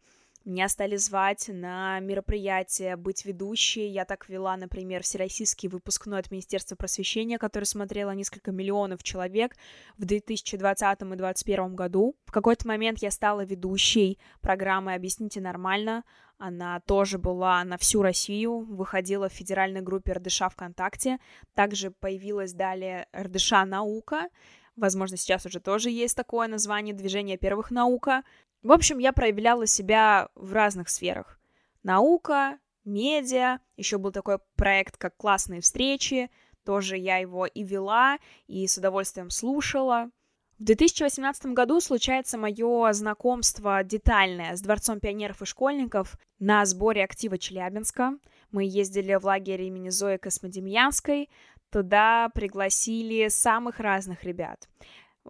Меня 0.47 0.69
стали 0.69 0.95
звать 0.95 1.49
на 1.49 1.99
мероприятия, 1.99 2.95
быть 2.95 3.25
ведущей. 3.25 3.87
Я 3.87 4.05
так 4.05 4.29
вела, 4.29 4.55
например, 4.55 5.03
всероссийский 5.03 5.67
выпускной 5.67 6.19
от 6.19 6.31
Министерства 6.31 6.77
просвещения, 6.77 7.37
который 7.37 7.65
смотрело 7.65 8.11
несколько 8.11 8.53
миллионов 8.53 9.03
человек 9.03 9.57
в 9.97 10.05
2020 10.05 11.01
и 11.01 11.03
2021 11.03 11.75
году. 11.75 12.15
В 12.25 12.31
какой-то 12.31 12.65
момент 12.65 12.99
я 12.99 13.11
стала 13.11 13.43
ведущей 13.43 14.19
программы 14.39 14.93
«Объясните 14.93 15.41
нормально». 15.41 16.05
Она 16.37 16.79
тоже 16.79 17.17
была 17.17 17.61
на 17.65 17.77
всю 17.77 18.01
Россию, 18.01 18.59
выходила 18.59 19.27
в 19.27 19.33
федеральной 19.33 19.81
группе 19.81 20.13
РДШ 20.13 20.43
ВКонтакте. 20.51 21.17
Также 21.55 21.91
появилась 21.91 22.53
далее 22.53 23.07
РДШ 23.13 23.51
«Наука», 23.65 24.29
Возможно, 24.77 25.17
сейчас 25.17 25.45
уже 25.45 25.59
тоже 25.59 25.89
есть 25.89 26.15
такое 26.15 26.47
название 26.47 26.93
«Движение 26.93 27.37
первых 27.37 27.71
наука». 27.71 28.23
В 28.61 28.71
общем, 28.71 28.99
я 28.99 29.11
проявляла 29.11 29.65
себя 29.65 30.29
в 30.35 30.53
разных 30.53 30.89
сферах. 30.89 31.39
Наука, 31.81 32.59
медиа, 32.85 33.59
еще 33.75 33.97
был 33.97 34.11
такой 34.11 34.37
проект, 34.55 34.97
как 34.97 35.17
«Классные 35.17 35.61
встречи», 35.61 36.29
тоже 36.63 36.97
я 36.97 37.17
его 37.17 37.45
и 37.45 37.63
вела, 37.63 38.17
и 38.45 38.67
с 38.67 38.77
удовольствием 38.77 39.29
слушала. 39.31 40.11
В 40.59 40.63
2018 40.63 41.53
году 41.53 41.79
случается 41.79 42.37
мое 42.37 42.91
знакомство 42.91 43.83
детальное 43.83 44.55
с 44.55 44.61
Дворцом 44.61 44.99
пионеров 44.99 45.41
и 45.41 45.45
школьников 45.45 46.17
на 46.39 46.65
сборе 46.65 47.03
актива 47.03 47.37
Челябинска. 47.37 48.17
Мы 48.51 48.65
ездили 48.65 49.15
в 49.15 49.25
лагерь 49.25 49.61
имени 49.61 49.89
Зои 49.89 50.17
Космодемьянской, 50.17 51.29
Туда 51.69 52.29
пригласили 52.33 53.27
самых 53.27 53.79
разных 53.79 54.23
ребят. 54.23 54.67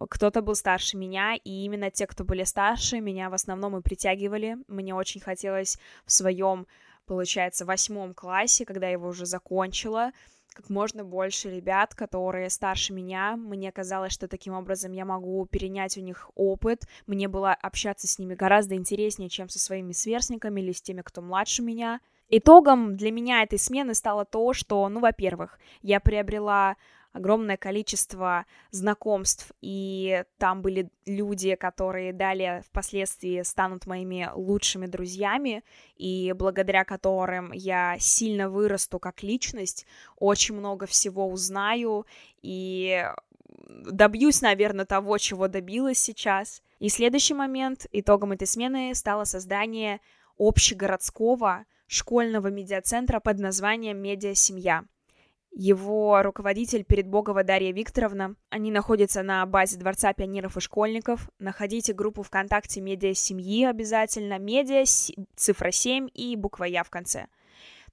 Кто-то 0.09 0.41
был 0.41 0.53
старше 0.53 0.95
меня, 0.95 1.35
и 1.35 1.65
именно 1.65 1.89
те, 1.89 2.05
кто 2.05 2.23
были 2.23 2.43
старше, 2.43 2.99
меня 2.99 3.29
в 3.29 3.33
основном 3.33 3.75
и 3.77 3.81
притягивали. 3.81 4.57
Мне 4.67 4.93
очень 4.93 5.19
хотелось 5.19 5.79
в 6.05 6.11
своем, 6.11 6.67
получается, 7.07 7.65
восьмом 7.65 8.13
классе, 8.13 8.65
когда 8.65 8.85
я 8.85 8.93
его 8.93 9.07
уже 9.07 9.25
закончила, 9.25 10.11
как 10.53 10.69
можно 10.69 11.03
больше 11.03 11.49
ребят, 11.49 11.95
которые 11.95 12.49
старше 12.51 12.93
меня. 12.93 13.35
Мне 13.35 13.71
казалось, 13.71 14.13
что 14.13 14.27
таким 14.27 14.53
образом 14.53 14.91
я 14.91 15.05
могу 15.05 15.45
перенять 15.45 15.97
у 15.97 16.01
них 16.01 16.29
опыт. 16.35 16.87
Мне 17.07 17.27
было 17.27 17.53
общаться 17.53 18.07
с 18.07 18.19
ними 18.19 18.35
гораздо 18.35 18.75
интереснее, 18.75 19.29
чем 19.29 19.49
со 19.49 19.59
своими 19.59 19.93
сверстниками 19.93 20.61
или 20.61 20.71
с 20.71 20.81
теми, 20.81 21.01
кто 21.01 21.21
младше 21.21 21.63
меня. 21.63 21.99
Итогом 22.29 22.97
для 22.97 23.11
меня 23.11 23.43
этой 23.43 23.57
смены 23.57 23.93
стало 23.93 24.25
то, 24.25 24.53
что, 24.53 24.87
ну, 24.89 24.99
во-первых, 24.99 25.59
я 25.81 25.99
приобрела 25.99 26.75
огромное 27.13 27.57
количество 27.57 28.45
знакомств, 28.71 29.51
и 29.61 30.23
там 30.37 30.61
были 30.61 30.89
люди, 31.05 31.55
которые 31.55 32.13
далее 32.13 32.63
впоследствии 32.67 33.41
станут 33.41 33.87
моими 33.87 34.29
лучшими 34.35 34.85
друзьями, 34.85 35.63
и 35.95 36.33
благодаря 36.37 36.83
которым 36.83 37.51
я 37.53 37.97
сильно 37.99 38.49
вырасту 38.49 38.99
как 38.99 39.23
личность, 39.23 39.85
очень 40.17 40.55
много 40.55 40.85
всего 40.85 41.27
узнаю, 41.29 42.05
и 42.41 43.09
добьюсь, 43.67 44.41
наверное, 44.41 44.85
того, 44.85 45.17
чего 45.17 45.47
добилась 45.47 45.99
сейчас. 45.99 46.61
И 46.79 46.89
следующий 46.89 47.33
момент, 47.33 47.87
итогом 47.91 48.33
этой 48.33 48.47
смены 48.47 48.93
стало 48.93 49.23
создание 49.23 50.01
общегородского 50.37 51.65
школьного 51.87 52.47
медиацентра 52.49 53.19
под 53.19 53.39
названием 53.39 53.97
«Медиа-семья». 53.97 54.85
его 55.57 56.21
руководитель 56.21 56.83
Передбогова 56.83 57.43
Дарья 57.43 57.73
Викторовна. 57.73 58.35
Они 58.49 58.69
находятся 58.69 59.23
на 59.23 59.43
базе 59.47 59.77
Дворца 59.79 60.13
пионеров 60.13 60.55
и 60.55 60.59
школьников. 60.59 61.29
Находите 61.39 61.93
группу 61.93 62.21
ВКонтакте 62.21 62.79
«Медиа 62.79 63.15
семьи» 63.15 63.65
обязательно. 63.65 64.37
«Медиа», 64.37 64.83
цифра 65.35 65.71
7 65.71 66.09
и 66.13 66.35
буква 66.35 66.65
«Я» 66.65 66.83
в 66.83 66.91
конце. 66.91 67.25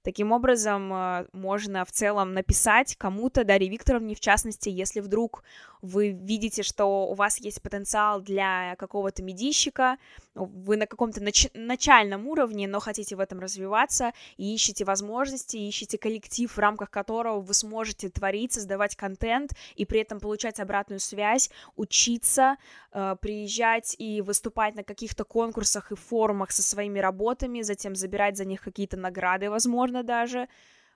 Таким 0.03 0.31
образом, 0.31 0.93
э, 0.93 1.25
можно 1.33 1.83
в 1.83 1.91
целом 1.91 2.33
написать 2.33 2.95
кому-то, 2.95 3.43
Дарье 3.43 3.67
Викторовне 3.67 4.13
в 4.13 4.19
частности, 4.19 4.69
если 4.69 4.99
вдруг 4.99 5.43
вы 5.81 6.09
видите, 6.11 6.61
что 6.61 7.07
у 7.07 7.15
вас 7.15 7.39
есть 7.39 7.59
потенциал 7.63 8.21
для 8.21 8.75
какого-то 8.75 9.23
медийщика, 9.23 9.97
вы 10.35 10.77
на 10.77 10.85
каком-то 10.85 11.21
нач- 11.21 11.51
начальном 11.53 12.27
уровне, 12.27 12.67
но 12.67 12.79
хотите 12.79 13.15
в 13.15 13.19
этом 13.19 13.39
развиваться, 13.39 14.11
и 14.37 14.53
ищете 14.53 14.85
возможности, 14.85 15.57
ищете 15.57 15.97
коллектив, 15.97 16.51
в 16.51 16.59
рамках 16.59 16.91
которого 16.91 17.39
вы 17.39 17.53
сможете 17.53 18.09
творить, 18.09 18.53
создавать 18.53 18.95
контент, 18.95 19.51
и 19.75 19.85
при 19.85 20.01
этом 20.01 20.19
получать 20.19 20.59
обратную 20.59 20.99
связь, 20.99 21.49
учиться, 21.75 22.57
э, 22.91 23.15
приезжать 23.21 23.95
и 23.97 24.21
выступать 24.21 24.75
на 24.75 24.83
каких-то 24.83 25.23
конкурсах 25.23 25.91
и 25.91 25.95
форумах 25.95 26.51
со 26.51 26.61
своими 26.61 26.99
работами, 26.99 27.61
затем 27.61 27.95
забирать 27.95 28.37
за 28.37 28.45
них 28.45 28.61
какие-то 28.61 28.97
награды, 28.97 29.49
возможно, 29.49 30.03
даже. 30.03 30.47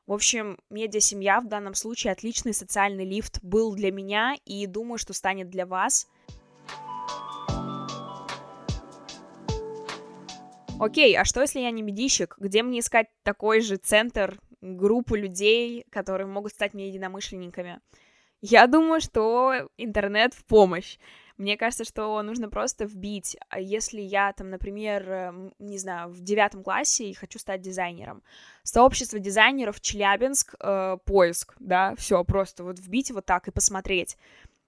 В 0.05 0.13
общем, 0.13 0.57
медиа-семья 0.69 1.39
в 1.39 1.47
данном 1.47 1.75
случае 1.75 2.13
отличный 2.13 2.53
социальный 2.53 3.05
лифт 3.05 3.39
был 3.43 3.75
для 3.75 3.91
меня 3.91 4.35
и 4.43 4.65
думаю, 4.65 4.97
что 4.97 5.13
станет 5.13 5.49
для 5.49 5.65
вас. 5.65 6.07
Окей, 10.79 11.17
а 11.17 11.25
что 11.25 11.41
если 11.41 11.59
я 11.59 11.71
не 11.71 11.81
медийщик? 11.81 12.35
Где 12.39 12.63
мне 12.63 12.79
искать 12.79 13.07
такой 13.23 13.61
же 13.61 13.75
центр, 13.75 14.39
группу 14.61 15.15
людей, 15.15 15.85
которые 15.89 16.27
могут 16.27 16.53
стать 16.53 16.73
мне 16.73 16.87
единомышленниками? 16.87 17.79
Я 18.41 18.67
думаю, 18.67 19.01
что 19.01 19.69
интернет 19.77 20.33
в 20.33 20.45
помощь. 20.45 20.97
Мне 21.37 21.55
кажется, 21.57 21.85
что 21.85 22.21
нужно 22.21 22.49
просто 22.49 22.85
вбить. 22.85 23.37
А 23.49 23.59
если 23.59 24.01
я 24.01 24.33
там, 24.33 24.49
например, 24.49 25.09
эм, 25.09 25.53
не 25.59 25.77
знаю, 25.77 26.09
в 26.09 26.21
девятом 26.21 26.63
классе 26.63 27.09
и 27.09 27.13
хочу 27.13 27.39
стать 27.39 27.61
дизайнером, 27.61 28.23
сообщество 28.63 29.19
дизайнеров 29.19 29.79
Челябинск, 29.79 30.55
э, 30.59 30.97
поиск, 31.05 31.55
да, 31.59 31.95
все, 31.95 32.23
просто 32.23 32.63
вот 32.63 32.79
вбить 32.79 33.11
вот 33.11 33.25
так 33.25 33.47
и 33.47 33.51
посмотреть, 33.51 34.17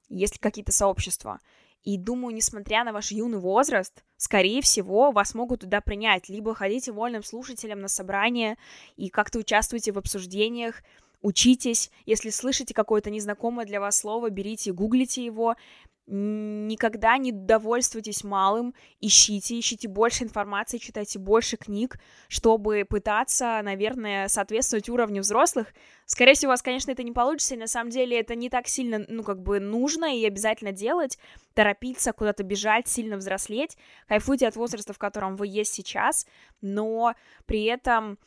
есть 0.10 0.36
ли 0.36 0.40
какие-то 0.40 0.72
сообщества. 0.72 1.40
И 1.84 1.98
думаю, 1.98 2.36
несмотря 2.36 2.84
на 2.84 2.94
ваш 2.94 3.12
юный 3.12 3.40
возраст, 3.40 4.04
скорее 4.18 4.62
всего, 4.62 5.12
вас 5.12 5.34
могут 5.34 5.62
туда 5.62 5.82
принять. 5.82 6.30
Либо 6.30 6.54
ходите 6.54 6.92
вольным 6.92 7.24
слушателем 7.24 7.80
на 7.80 7.88
собрание 7.88 8.58
и 8.96 9.10
как-то 9.10 9.40
участвуйте 9.40 9.92
в 9.92 9.98
обсуждениях, 9.98 10.84
учитесь. 11.22 11.90
Если 12.06 12.30
слышите 12.30 12.74
какое-то 12.74 13.10
незнакомое 13.10 13.66
для 13.66 13.80
вас 13.80 13.98
слово, 14.00 14.30
берите, 14.30 14.74
гуглите 14.74 15.26
его 15.26 15.56
никогда 16.08 17.18
не 17.18 17.32
довольствуйтесь 17.32 18.24
малым, 18.24 18.74
ищите, 19.00 19.58
ищите 19.58 19.88
больше 19.88 20.24
информации, 20.24 20.78
читайте 20.78 21.20
больше 21.20 21.58
книг, 21.58 22.00
чтобы 22.28 22.86
пытаться, 22.88 23.62
наверное, 23.64 24.28
соответствовать 24.28 24.90
уровню 24.90 25.22
взрослых. 25.22 25.68
Скорее 26.12 26.34
всего, 26.34 26.50
у 26.50 26.52
вас, 26.52 26.62
конечно, 26.62 26.92
это 26.92 27.04
не 27.04 27.14
получится, 27.14 27.56
и 27.56 27.58
на 27.58 27.68
самом 27.68 27.90
деле 27.90 28.20
это 28.20 28.36
не 28.36 28.50
так 28.50 28.68
сильно, 28.68 29.06
ну, 29.08 29.24
как 29.24 29.42
бы 29.42 29.62
нужно 29.62 30.14
и 30.14 30.26
обязательно 30.26 30.74
делать, 30.74 31.18
торопиться, 31.54 32.12
куда-то 32.12 32.44
бежать, 32.44 32.90
сильно 32.90 33.16
взрослеть, 33.16 33.78
кайфуйте 34.10 34.50
от 34.50 34.58
возраста, 34.58 34.92
в 34.92 34.98
котором 34.98 35.38
вы 35.38 35.48
есть 35.48 35.74
сейчас, 35.74 36.28
но 36.60 37.16
при 37.46 37.64
этом 37.64 38.20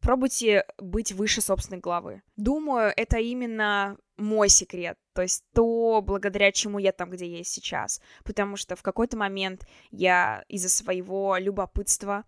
пробуйте 0.00 0.64
быть 0.78 1.12
выше 1.12 1.42
собственной 1.42 1.78
головы. 1.78 2.22
Думаю, 2.36 2.90
это 2.96 3.18
именно 3.18 3.98
мой 4.16 4.48
секрет, 4.48 4.96
то 5.12 5.20
есть 5.20 5.44
то, 5.52 6.00
благодаря 6.00 6.52
чему 6.52 6.78
я 6.78 6.92
там, 6.92 7.10
где 7.10 7.26
есть 7.28 7.52
сейчас. 7.52 8.00
Потому 8.24 8.56
что 8.56 8.76
в 8.76 8.82
какой-то 8.82 9.18
момент 9.18 9.66
я 9.90 10.42
из-за 10.48 10.70
своего 10.70 11.36
любопытства, 11.36 12.24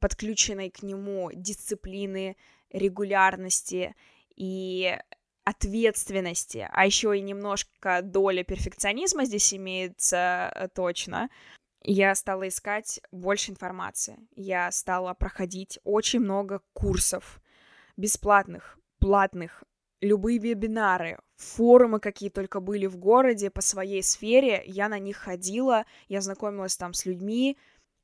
подключенной 0.00 0.70
к 0.70 0.82
нему 0.82 1.30
дисциплины, 1.32 2.36
регулярности 2.70 3.94
и 4.36 4.98
ответственности, 5.44 6.68
а 6.70 6.86
еще 6.86 7.16
и 7.16 7.22
немножко 7.22 8.02
доля 8.02 8.44
перфекционизма 8.44 9.24
здесь 9.24 9.52
имеется 9.54 10.52
э, 10.54 10.68
точно, 10.68 11.28
я 11.82 12.14
стала 12.14 12.46
искать 12.48 13.00
больше 13.10 13.52
информации. 13.52 14.18
Я 14.36 14.70
стала 14.70 15.14
проходить 15.14 15.78
очень 15.82 16.20
много 16.20 16.60
курсов 16.74 17.40
бесплатных, 17.96 18.78
платных, 18.98 19.64
любые 20.00 20.38
вебинары, 20.38 21.18
форумы, 21.36 22.00
какие 22.00 22.28
только 22.30 22.60
были 22.60 22.86
в 22.86 22.96
городе 22.96 23.50
по 23.50 23.62
своей 23.62 24.02
сфере, 24.02 24.62
я 24.66 24.88
на 24.88 24.98
них 24.98 25.16
ходила, 25.16 25.84
я 26.08 26.20
знакомилась 26.20 26.76
там 26.76 26.92
с 26.92 27.06
людьми, 27.06 27.56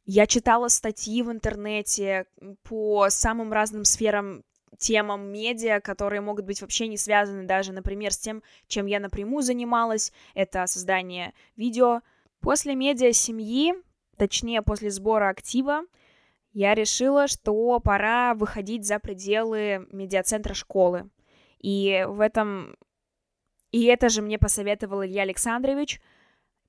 я 0.05 0.27
читала 0.27 0.69
статьи 0.69 1.23
в 1.23 1.31
интернете 1.31 2.27
по 2.63 3.09
самым 3.11 3.53
разным 3.53 3.85
сферам 3.85 4.45
темам 4.79 5.33
медиа, 5.33 5.81
которые 5.81 6.21
могут 6.21 6.45
быть 6.45 6.61
вообще 6.61 6.89
не 6.89 6.97
связаны 6.97 7.45
даже, 7.45 7.73
например, 7.73 8.13
с 8.13 8.19
тем, 8.19 8.43
чем 8.67 8.87
я 8.87 9.01
напрямую 9.01 9.43
занималась, 9.43 10.13
это 10.35 10.67
создание 10.67 11.33
видео. 11.57 12.03
После 12.41 12.75
медиа 12.75 13.13
семьи, 13.13 13.75
точнее, 14.17 14.63
после 14.63 14.91
сбора 14.91 15.29
актива, 15.29 15.83
я 16.53 16.75
решила, 16.75 17.29
что 17.29 17.81
пора 17.81 18.35
выходить 18.35 18.87
за 18.87 18.99
пределы 18.99 19.87
медиацентра 19.93 20.55
школы. 20.55 21.11
И 21.61 22.05
в 22.09 22.21
этом... 22.21 22.77
И 23.73 23.85
это 23.85 24.09
же 24.09 24.23
мне 24.23 24.39
посоветовал 24.39 25.05
Илья 25.05 25.23
Александрович, 25.23 26.01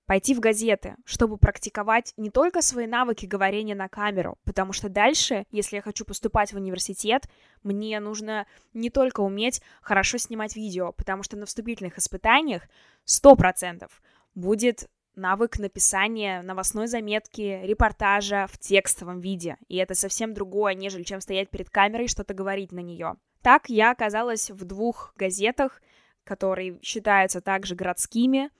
пойти 0.08 0.34
в 0.34 0.39
газеты, 0.39 0.96
чтобы 1.06 1.38
практиковать 1.38 2.13
не 2.17 2.32
только 2.32 2.62
свои 2.62 2.88
навыки 2.88 3.26
говорения 3.26 3.76
на 3.76 3.89
камеру, 3.89 4.39
потому 4.46 4.72
что 4.72 4.89
дальше, 4.89 5.46
если 5.52 5.76
я 5.76 5.82
хочу 5.82 6.06
поступать 6.06 6.54
в 6.54 6.56
университет, 6.56 7.28
мне 7.62 8.00
нужно 8.00 8.48
не 8.74 8.89
только 8.89 9.20
уметь 9.20 9.62
хорошо 9.82 10.17
снимать 10.17 10.56
видео, 10.56 10.93
потому 10.93 11.24
что 11.24 11.36
на 11.36 11.46
вступительных 11.46 11.98
испытаниях 11.98 12.63
100% 13.06 13.89
будет 14.34 14.89
навык 15.15 15.60
написания 15.60 16.41
новостной 16.41 16.88
заметки, 16.88 17.60
репортажа 17.63 18.48
в 18.50 18.58
текстовом 18.58 19.20
виде. 19.20 19.58
И 19.67 19.76
это 19.76 19.93
совсем 19.93 20.34
другое, 20.34 20.74
нежели 20.74 21.04
чем 21.04 21.20
стоять 21.20 21.50
перед 21.50 21.70
камерой 21.70 22.06
и 22.06 22.10
что-то 22.10 22.34
говорить 22.34 22.72
на 22.72 22.80
нее. 22.80 23.15
Так 23.41 23.70
я 23.70 23.91
оказалась 23.91 24.52
в 24.52 24.63
двух 24.63 25.13
газетах, 25.17 25.82
которые 26.24 26.80
считаются 26.82 27.41
также 27.41 27.76
городскими, 27.76 28.52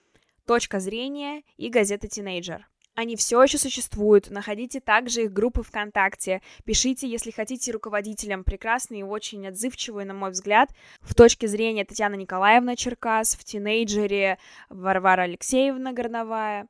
«Точка 0.48 0.80
зрения» 0.80 1.42
и 1.58 1.68
газета 1.68 2.08
«Тинейджер». 2.08 2.66
Они 2.94 3.16
все 3.16 3.42
еще 3.42 3.58
существуют. 3.58 4.30
Находите 4.30 4.80
также 4.80 5.24
их 5.24 5.32
группы 5.34 5.62
ВКонтакте. 5.62 6.40
Пишите, 6.64 7.06
если 7.06 7.30
хотите, 7.30 7.70
руководителям. 7.70 8.44
Прекрасные 8.44 9.00
и 9.00 9.04
очень 9.04 9.46
отзывчивые, 9.46 10.06
на 10.06 10.14
мой 10.14 10.30
взгляд. 10.30 10.70
В 11.02 11.14
точке 11.14 11.48
зрения 11.48 11.84
Татьяна 11.84 12.14
Николаевна 12.14 12.76
Черкас, 12.76 13.34
в 13.34 13.44
тинейджере 13.44 14.38
Варвара 14.70 15.24
Алексеевна 15.24 15.92
Горновая. 15.92 16.66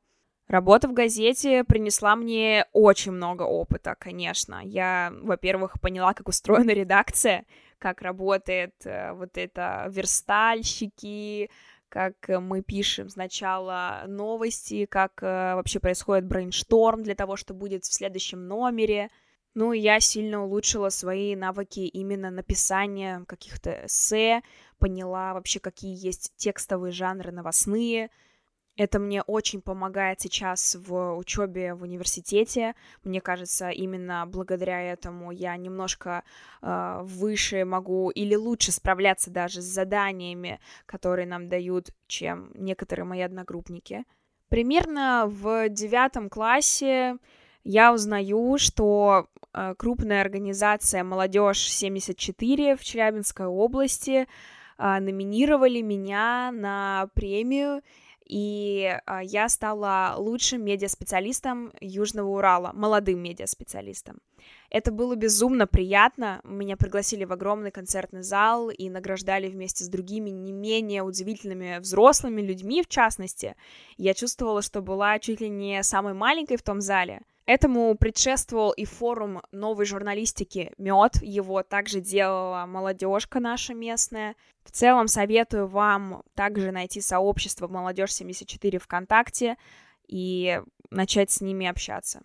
Работа 0.49 0.89
в 0.89 0.93
газете 0.93 1.63
принесла 1.63 2.17
мне 2.17 2.65
очень 2.73 3.13
много 3.13 3.43
опыта, 3.43 3.95
конечно. 3.97 4.59
Я, 4.61 5.13
во-первых, 5.21 5.79
поняла, 5.79 6.13
как 6.13 6.27
устроена 6.27 6.71
редакция, 6.73 7.45
как 7.77 8.01
работает 8.01 8.75
э, 8.83 9.13
вот 9.13 9.37
это 9.37 9.85
верстальщики, 9.89 11.49
как 11.89 12.13
мы 12.27 12.61
пишем 12.61 13.09
сначала 13.09 14.03
новости, 14.07 14.85
как 14.85 15.21
э, 15.21 15.55
вообще 15.55 15.79
происходит 15.79 16.25
brainstorm 16.25 17.03
для 17.03 17.15
того, 17.15 17.35
что 17.35 17.53
будет 17.53 17.83
в 17.83 17.93
следующем 17.93 18.47
номере. 18.47 19.09
Ну, 19.55 19.73
и 19.73 19.79
я 19.79 19.99
сильно 19.99 20.43
улучшила 20.43 20.89
свои 20.89 21.35
навыки 21.35 21.79
именно 21.79 22.29
написания 22.29 23.25
каких-то 23.27 23.85
эссе, 23.87 24.41
поняла 24.77 25.33
вообще, 25.33 25.59
какие 25.59 25.93
есть 25.93 26.33
текстовые 26.37 26.91
жанры 26.91 27.31
новостные, 27.31 28.11
это 28.79 28.97
мне 28.97 29.23
очень 29.23 29.61
помогает 29.61 30.21
сейчас 30.21 30.77
в 30.79 31.17
учебе 31.17 31.73
в 31.73 31.83
университете. 31.83 32.75
Мне 33.03 33.19
кажется, 33.19 33.69
именно 33.71 34.25
благодаря 34.25 34.81
этому 34.81 35.31
я 35.31 35.57
немножко 35.57 36.23
э, 36.61 36.99
выше 37.03 37.65
могу 37.65 38.09
или 38.09 38.35
лучше 38.35 38.71
справляться 38.71 39.31
даже 39.31 39.61
с 39.61 39.65
заданиями, 39.65 40.61
которые 40.85 41.27
нам 41.27 41.49
дают, 41.49 41.89
чем 42.07 42.51
некоторые 42.55 43.03
мои 43.03 43.19
одногруппники. 43.19 44.05
Примерно 44.47 45.25
в 45.27 45.67
девятом 45.67 46.29
классе 46.29 47.17
я 47.65 47.93
узнаю, 47.93 48.57
что 48.57 49.27
э, 49.53 49.75
крупная 49.77 50.21
организация 50.21 51.03
«Молодежь 51.03 51.67
74» 51.67 52.77
в 52.77 52.83
Челябинской 52.85 53.45
области 53.45 54.25
э, 54.77 54.99
номинировали 55.01 55.81
меня 55.81 56.51
на 56.53 57.09
премию 57.13 57.81
и 58.29 58.95
а, 59.07 59.23
я 59.23 59.49
стала 59.49 60.13
лучшим 60.17 60.63
медиаспециалистом 60.63 61.73
Южного 61.81 62.29
Урала, 62.29 62.71
молодым 62.73 63.21
медиаспециалистом. 63.21 64.19
Это 64.69 64.91
было 64.91 65.15
безумно 65.15 65.65
приятно. 65.65 66.39
Меня 66.43 66.77
пригласили 66.77 67.25
в 67.25 67.33
огромный 67.33 67.71
концертный 67.71 68.21
зал 68.21 68.69
и 68.69 68.87
награждали 68.89 69.47
вместе 69.47 69.83
с 69.83 69.89
другими 69.89 70.29
не 70.29 70.51
менее 70.51 71.01
удивительными 71.01 71.79
взрослыми 71.79 72.41
людьми, 72.41 72.83
в 72.83 72.87
частности. 72.87 73.55
Я 73.97 74.13
чувствовала, 74.13 74.61
что 74.61 74.81
была 74.81 75.17
чуть 75.17 75.41
ли 75.41 75.49
не 75.49 75.81
самой 75.81 76.13
маленькой 76.13 76.57
в 76.57 76.61
том 76.61 76.81
зале. 76.81 77.21
Этому 77.49 77.95
предшествовал 77.95 78.69
и 78.69 78.85
форум 78.85 79.41
новой 79.51 79.85
журналистики 79.85 80.71
«Мед». 80.77 81.15
Его 81.19 81.63
также 81.63 81.99
делала 81.99 82.67
молодежка 82.67 83.39
наша 83.39 83.73
местная. 83.73 84.35
В 84.63 84.69
целом 84.69 85.07
советую 85.07 85.65
вам 85.65 86.21
также 86.35 86.71
найти 86.71 87.01
сообщество 87.01 87.67
«Молодежь 87.67 88.11
74» 88.11 88.77
ВКонтакте 88.77 89.57
и 90.07 90.61
начать 90.91 91.31
с 91.31 91.41
ними 91.41 91.65
общаться. 91.65 92.21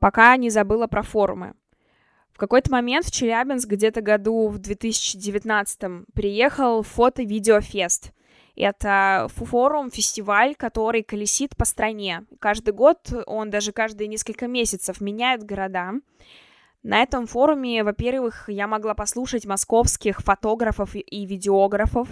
Пока 0.00 0.36
не 0.36 0.50
забыла 0.50 0.88
про 0.88 1.04
форумы. 1.04 1.54
В 2.32 2.38
какой-то 2.38 2.72
момент 2.72 3.06
в 3.06 3.12
Челябинск 3.12 3.68
где-то 3.68 4.00
году 4.00 4.48
в 4.48 4.58
2019 4.58 6.04
приехал 6.14 6.82
фото-видеофест— 6.82 8.10
это 8.56 9.28
форум, 9.34 9.90
фестиваль, 9.90 10.54
который 10.54 11.02
колесит 11.02 11.56
по 11.56 11.64
стране. 11.64 12.24
Каждый 12.38 12.72
год 12.72 13.12
он 13.26 13.50
даже 13.50 13.72
каждые 13.72 14.08
несколько 14.08 14.46
месяцев 14.46 15.00
меняет 15.00 15.44
города. 15.44 15.92
На 16.84 17.02
этом 17.02 17.26
форуме, 17.26 17.82
во-первых, 17.82 18.48
я 18.48 18.66
могла 18.66 18.94
послушать 18.94 19.46
московских 19.46 20.20
фотографов 20.20 20.94
и 20.94 21.26
видеографов. 21.26 22.08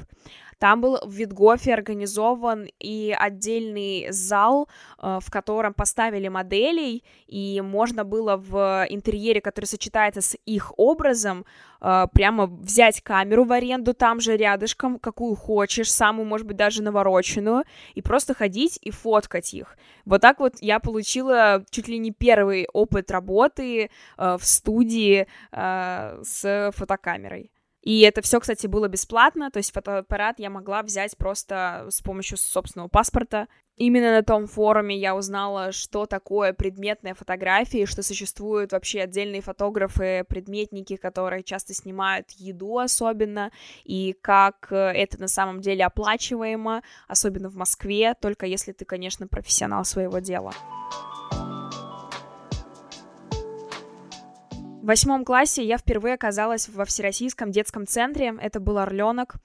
Там 0.62 0.80
был 0.80 1.00
в 1.02 1.10
Витгофе 1.10 1.74
организован 1.74 2.68
и 2.78 3.12
отдельный 3.18 4.12
зал, 4.12 4.68
э, 5.02 5.18
в 5.20 5.28
котором 5.28 5.74
поставили 5.74 6.28
моделей, 6.28 7.02
и 7.26 7.60
можно 7.60 8.04
было 8.04 8.36
в 8.36 8.86
интерьере, 8.88 9.40
который 9.40 9.64
сочетается 9.64 10.20
с 10.20 10.38
их 10.46 10.72
образом, 10.76 11.44
э, 11.80 12.06
прямо 12.14 12.46
взять 12.46 13.00
камеру 13.00 13.42
в 13.44 13.50
аренду 13.50 13.92
там 13.92 14.20
же 14.20 14.36
рядышком, 14.36 15.00
какую 15.00 15.34
хочешь, 15.34 15.92
самую, 15.92 16.26
может 16.26 16.46
быть, 16.46 16.56
даже 16.56 16.80
навороченную, 16.84 17.64
и 17.96 18.00
просто 18.00 18.32
ходить 18.32 18.78
и 18.82 18.92
фоткать 18.92 19.54
их. 19.54 19.76
Вот 20.04 20.20
так 20.20 20.38
вот 20.38 20.58
я 20.60 20.78
получила 20.78 21.64
чуть 21.70 21.88
ли 21.88 21.98
не 21.98 22.12
первый 22.12 22.68
опыт 22.72 23.10
работы 23.10 23.90
э, 24.16 24.36
в 24.38 24.44
студии 24.44 25.26
с 25.50 26.72
фотокамерой. 26.76 27.51
И 27.82 28.00
это 28.02 28.22
все, 28.22 28.38
кстати, 28.38 28.66
было 28.68 28.88
бесплатно, 28.88 29.50
то 29.50 29.58
есть 29.58 29.72
фотоаппарат 29.72 30.38
я 30.38 30.50
могла 30.50 30.82
взять 30.82 31.16
просто 31.16 31.86
с 31.90 32.00
помощью 32.00 32.38
собственного 32.38 32.88
паспорта. 32.88 33.48
Именно 33.76 34.12
на 34.12 34.22
том 34.22 34.46
форуме 34.46 34.96
я 34.96 35.16
узнала, 35.16 35.72
что 35.72 36.06
такое 36.06 36.52
предметная 36.52 37.14
фотография, 37.14 37.86
что 37.86 38.02
существуют 38.02 38.72
вообще 38.72 39.00
отдельные 39.00 39.40
фотографы, 39.40 40.24
предметники, 40.28 40.96
которые 40.96 41.42
часто 41.42 41.74
снимают 41.74 42.30
еду 42.32 42.78
особенно, 42.78 43.50
и 43.82 44.14
как 44.20 44.68
э, 44.70 44.76
это 44.76 45.18
на 45.18 45.28
самом 45.28 45.60
деле 45.60 45.84
оплачиваемо, 45.84 46.82
особенно 47.08 47.48
в 47.48 47.56
Москве, 47.56 48.14
только 48.20 48.46
если 48.46 48.72
ты, 48.72 48.84
конечно, 48.84 49.26
профессионал 49.26 49.84
своего 49.84 50.18
дела. 50.18 50.52
В 54.82 54.86
восьмом 54.86 55.24
классе 55.24 55.64
я 55.64 55.78
впервые 55.78 56.14
оказалась 56.14 56.68
во 56.68 56.84
Всероссийском 56.84 57.52
детском 57.52 57.86
центре. 57.86 58.34
Это 58.40 58.58
был 58.58 58.78
Орленок. 58.78 59.36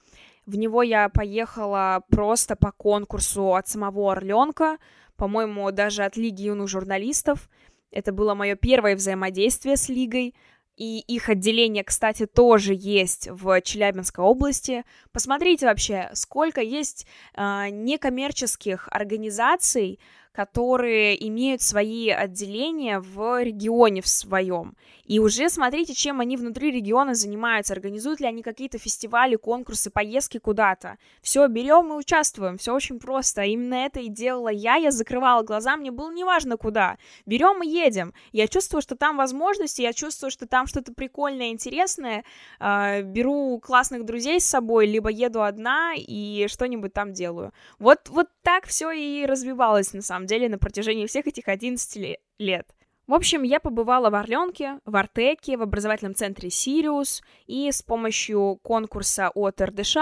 В 0.46 0.56
него 0.56 0.82
я 0.82 1.08
поехала 1.08 2.02
просто 2.10 2.56
по 2.56 2.72
конкурсу 2.72 3.54
от 3.54 3.68
самого 3.68 4.10
Орленка, 4.10 4.78
по-моему, 5.14 5.70
даже 5.70 6.02
от 6.02 6.16
Лиги 6.16 6.46
юных 6.46 6.66
журналистов. 6.66 7.48
Это 7.92 8.10
было 8.10 8.34
мое 8.34 8.56
первое 8.56 8.96
взаимодействие 8.96 9.76
с 9.76 9.88
Лигой. 9.88 10.34
И 10.76 10.98
их 11.06 11.28
отделение, 11.28 11.84
кстати, 11.84 12.26
тоже 12.26 12.74
есть 12.76 13.28
в 13.30 13.60
Челябинской 13.60 14.24
области. 14.24 14.84
Посмотрите 15.12 15.66
вообще, 15.66 16.10
сколько 16.14 16.60
есть 16.60 17.06
э, 17.34 17.68
некоммерческих 17.70 18.88
организаций, 18.90 20.00
которые 20.38 21.26
имеют 21.26 21.62
свои 21.62 22.10
отделения 22.10 23.00
в 23.00 23.42
регионе 23.42 24.02
в 24.02 24.06
своем. 24.06 24.76
И 25.04 25.18
уже 25.18 25.48
смотрите, 25.48 25.94
чем 25.94 26.20
они 26.20 26.36
внутри 26.36 26.70
региона 26.70 27.14
занимаются, 27.14 27.72
организуют 27.72 28.20
ли 28.20 28.26
они 28.28 28.42
какие-то 28.42 28.78
фестивали, 28.78 29.34
конкурсы, 29.34 29.90
поездки 29.90 30.38
куда-то. 30.38 30.98
Все, 31.22 31.48
берем 31.48 31.92
и 31.92 31.96
участвуем, 31.96 32.56
все 32.56 32.72
очень 32.72 33.00
просто. 33.00 33.42
Именно 33.42 33.86
это 33.86 33.98
и 33.98 34.08
делала 34.08 34.50
я, 34.50 34.76
я 34.76 34.92
закрывала 34.92 35.42
глаза, 35.42 35.76
мне 35.76 35.90
было 35.90 36.12
неважно 36.12 36.56
куда. 36.56 36.98
Берем 37.26 37.60
и 37.64 37.66
едем. 37.66 38.14
Я 38.30 38.46
чувствую, 38.46 38.80
что 38.80 38.94
там 38.94 39.16
возможности, 39.16 39.82
я 39.82 39.92
чувствую, 39.92 40.30
что 40.30 40.46
там 40.46 40.68
что-то 40.68 40.92
прикольное, 40.92 41.48
интересное. 41.48 42.22
Э, 42.60 43.02
беру 43.02 43.58
классных 43.58 44.04
друзей 44.04 44.40
с 44.40 44.44
собой, 44.44 44.86
либо 44.86 45.10
еду 45.10 45.42
одна 45.42 45.94
и 45.96 46.46
что-нибудь 46.48 46.92
там 46.92 47.12
делаю. 47.12 47.52
Вот, 47.80 48.08
вот 48.08 48.28
так 48.42 48.66
все 48.66 48.92
и 48.92 49.26
развивалось, 49.26 49.94
на 49.94 50.02
самом 50.02 50.27
на 50.48 50.58
протяжении 50.58 51.06
всех 51.06 51.26
этих 51.26 51.48
11 51.48 52.18
лет. 52.38 52.68
В 53.06 53.14
общем, 53.14 53.42
я 53.42 53.58
побывала 53.58 54.10
в 54.10 54.14
Орленке, 54.14 54.80
в 54.84 54.94
Артеке, 54.94 55.56
в 55.56 55.62
образовательном 55.62 56.14
центре 56.14 56.50
«Сириус», 56.50 57.22
и 57.46 57.72
с 57.72 57.80
помощью 57.80 58.58
конкурса 58.62 59.30
от 59.34 59.62
РДШ 59.62 59.96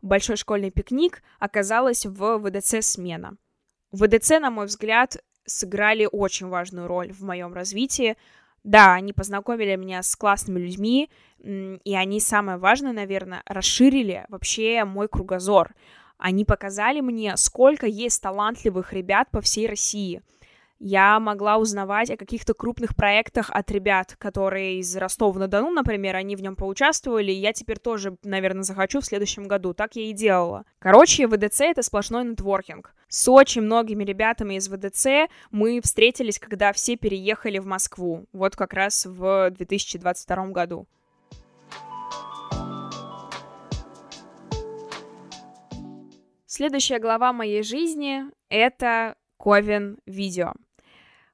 «Большой 0.00 0.36
школьный 0.36 0.70
пикник» 0.70 1.22
оказалась 1.38 2.06
в 2.06 2.38
ВДЦ 2.38 2.76
«Смена». 2.80 3.36
ВДЦ, 3.92 4.40
на 4.40 4.50
мой 4.50 4.66
взгляд, 4.66 5.18
сыграли 5.44 6.08
очень 6.10 6.48
важную 6.48 6.86
роль 6.86 7.12
в 7.12 7.20
моем 7.22 7.52
развитии. 7.52 8.16
Да, 8.64 8.94
они 8.94 9.12
познакомили 9.12 9.76
меня 9.76 10.02
с 10.02 10.16
классными 10.16 10.58
людьми, 10.58 11.10
и 11.38 11.94
они, 11.94 12.20
самое 12.20 12.56
важное, 12.56 12.92
наверное, 12.92 13.42
расширили 13.44 14.24
вообще 14.28 14.84
мой 14.84 15.08
кругозор. 15.08 15.74
Они 16.18 16.44
показали 16.44 17.00
мне, 17.00 17.36
сколько 17.36 17.86
есть 17.86 18.22
талантливых 18.22 18.92
ребят 18.92 19.30
по 19.30 19.40
всей 19.40 19.66
России— 19.66 20.22
я 20.78 21.18
могла 21.20 21.56
узнавать 21.56 22.10
о 22.10 22.18
каких-то 22.18 22.52
крупных 22.52 22.94
проектах 22.94 23.50
от 23.50 23.70
ребят, 23.70 24.14
которые 24.18 24.78
из 24.78 24.94
Ростова-на-Дону, 24.94 25.70
например, 25.70 26.16
они 26.16 26.36
в 26.36 26.42
нем 26.42 26.54
поучаствовали, 26.54 27.32
и 27.32 27.40
я 27.40 27.54
теперь 27.54 27.78
тоже, 27.78 28.16
наверное, 28.22 28.62
захочу 28.62 29.00
в 29.00 29.06
следующем 29.06 29.44
году. 29.44 29.72
Так 29.72 29.96
я 29.96 30.02
и 30.02 30.12
делала. 30.12 30.64
Короче, 30.78 31.28
ВДЦ— 31.28 31.60
это 31.62 31.82
сплошной 31.82 32.24
нетворкинг. 32.24 32.94
С 33.08 33.26
очень 33.28 33.62
многими 33.62 34.04
ребятами 34.04 34.56
из 34.56 34.68
ВДЦ 34.68 35.30
мы 35.50 35.80
встретились, 35.82 36.38
когда 36.38 36.74
все 36.74 36.96
переехали 36.96 37.58
в 37.58 37.66
Москву. 37.66 38.26
Вот 38.34 38.54
как 38.54 38.74
раз 38.74 39.06
в 39.06 39.50
2022 39.52 40.48
году. 40.48 40.86
Следующая 46.56 46.98
глава 47.00 47.34
моей 47.34 47.62
жизни— 47.62 48.22
это 48.48 49.16
Ковен 49.36 49.98
видео. 50.06 50.54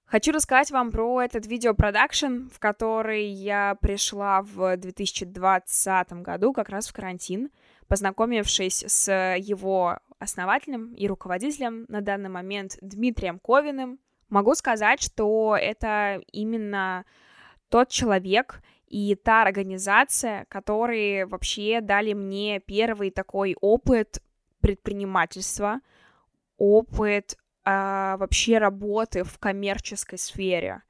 Хочу 0.05 0.33
рассказать 0.33 0.73
вам 0.73 0.91
про 0.91 1.23
этот 1.23 1.47
видеопродакшн, 1.47 2.49
в 2.53 2.59
который 2.59 3.27
я 3.27 3.77
пришла 3.81 4.43
в 4.43 4.77
2020 4.77 6.13
году, 6.25 6.53
как 6.53 6.71
раз 6.71 6.89
в 6.89 6.93
карантин, 6.93 7.51
познакомившись 7.87 8.83
с 8.85 9.37
его 9.37 10.01
основателем 10.19 10.93
и 10.95 11.07
руководителем 11.07 11.85
на 11.87 12.01
данный 12.01 12.29
момент 12.29 12.77
Дмитрием 12.81 13.39
Ковиным. 13.39 14.01
Могу 14.29 14.57
сказать, 14.57 15.01
что 15.01 15.57
это 15.57 16.21
именно 16.33 17.05
тот 17.69 17.91
человек 17.91 18.61
и 18.89 19.15
та 19.15 19.43
организация, 19.43 20.47
которые 20.49 21.27
вообще 21.27 21.81
дали 21.81 22.13
мне 22.13 22.59
первый 22.59 23.13
такой 23.13 23.57
опыт 23.61 24.21
предпринимательства, 24.63 25.81
опыт 26.57 27.37
а, 27.65 28.17
вообще 28.17 28.59
работы 28.59 29.25
в 29.25 29.39
коммерческой 29.39 30.19
сфере. 30.19 30.83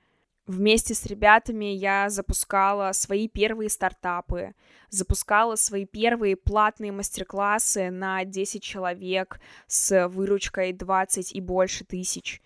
Вместе 0.46 0.92
с 0.94 1.06
ребятами 1.06 1.66
я 1.66 2.10
запускала 2.10 2.92
свои 2.92 3.28
первые 3.28 3.70
стартапы, 3.70 4.54
запускала 4.90 5.54
свои 5.54 5.86
первые 5.86 6.36
платные 6.36 6.90
мастер-классы 6.92 7.90
на 7.90 8.24
10 8.24 8.62
человек 8.62 9.40
с 9.66 10.08
выручкой 10.08 10.72
20 10.72 11.34
и 11.34 11.40
больше 11.40 11.84
тысяч. 11.84 12.42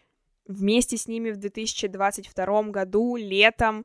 Вместе 0.46 0.96
с 0.96 1.08
ними 1.08 1.30
в 1.30 1.38
2022 1.38 2.62
году 2.64 3.16
летом 3.16 3.84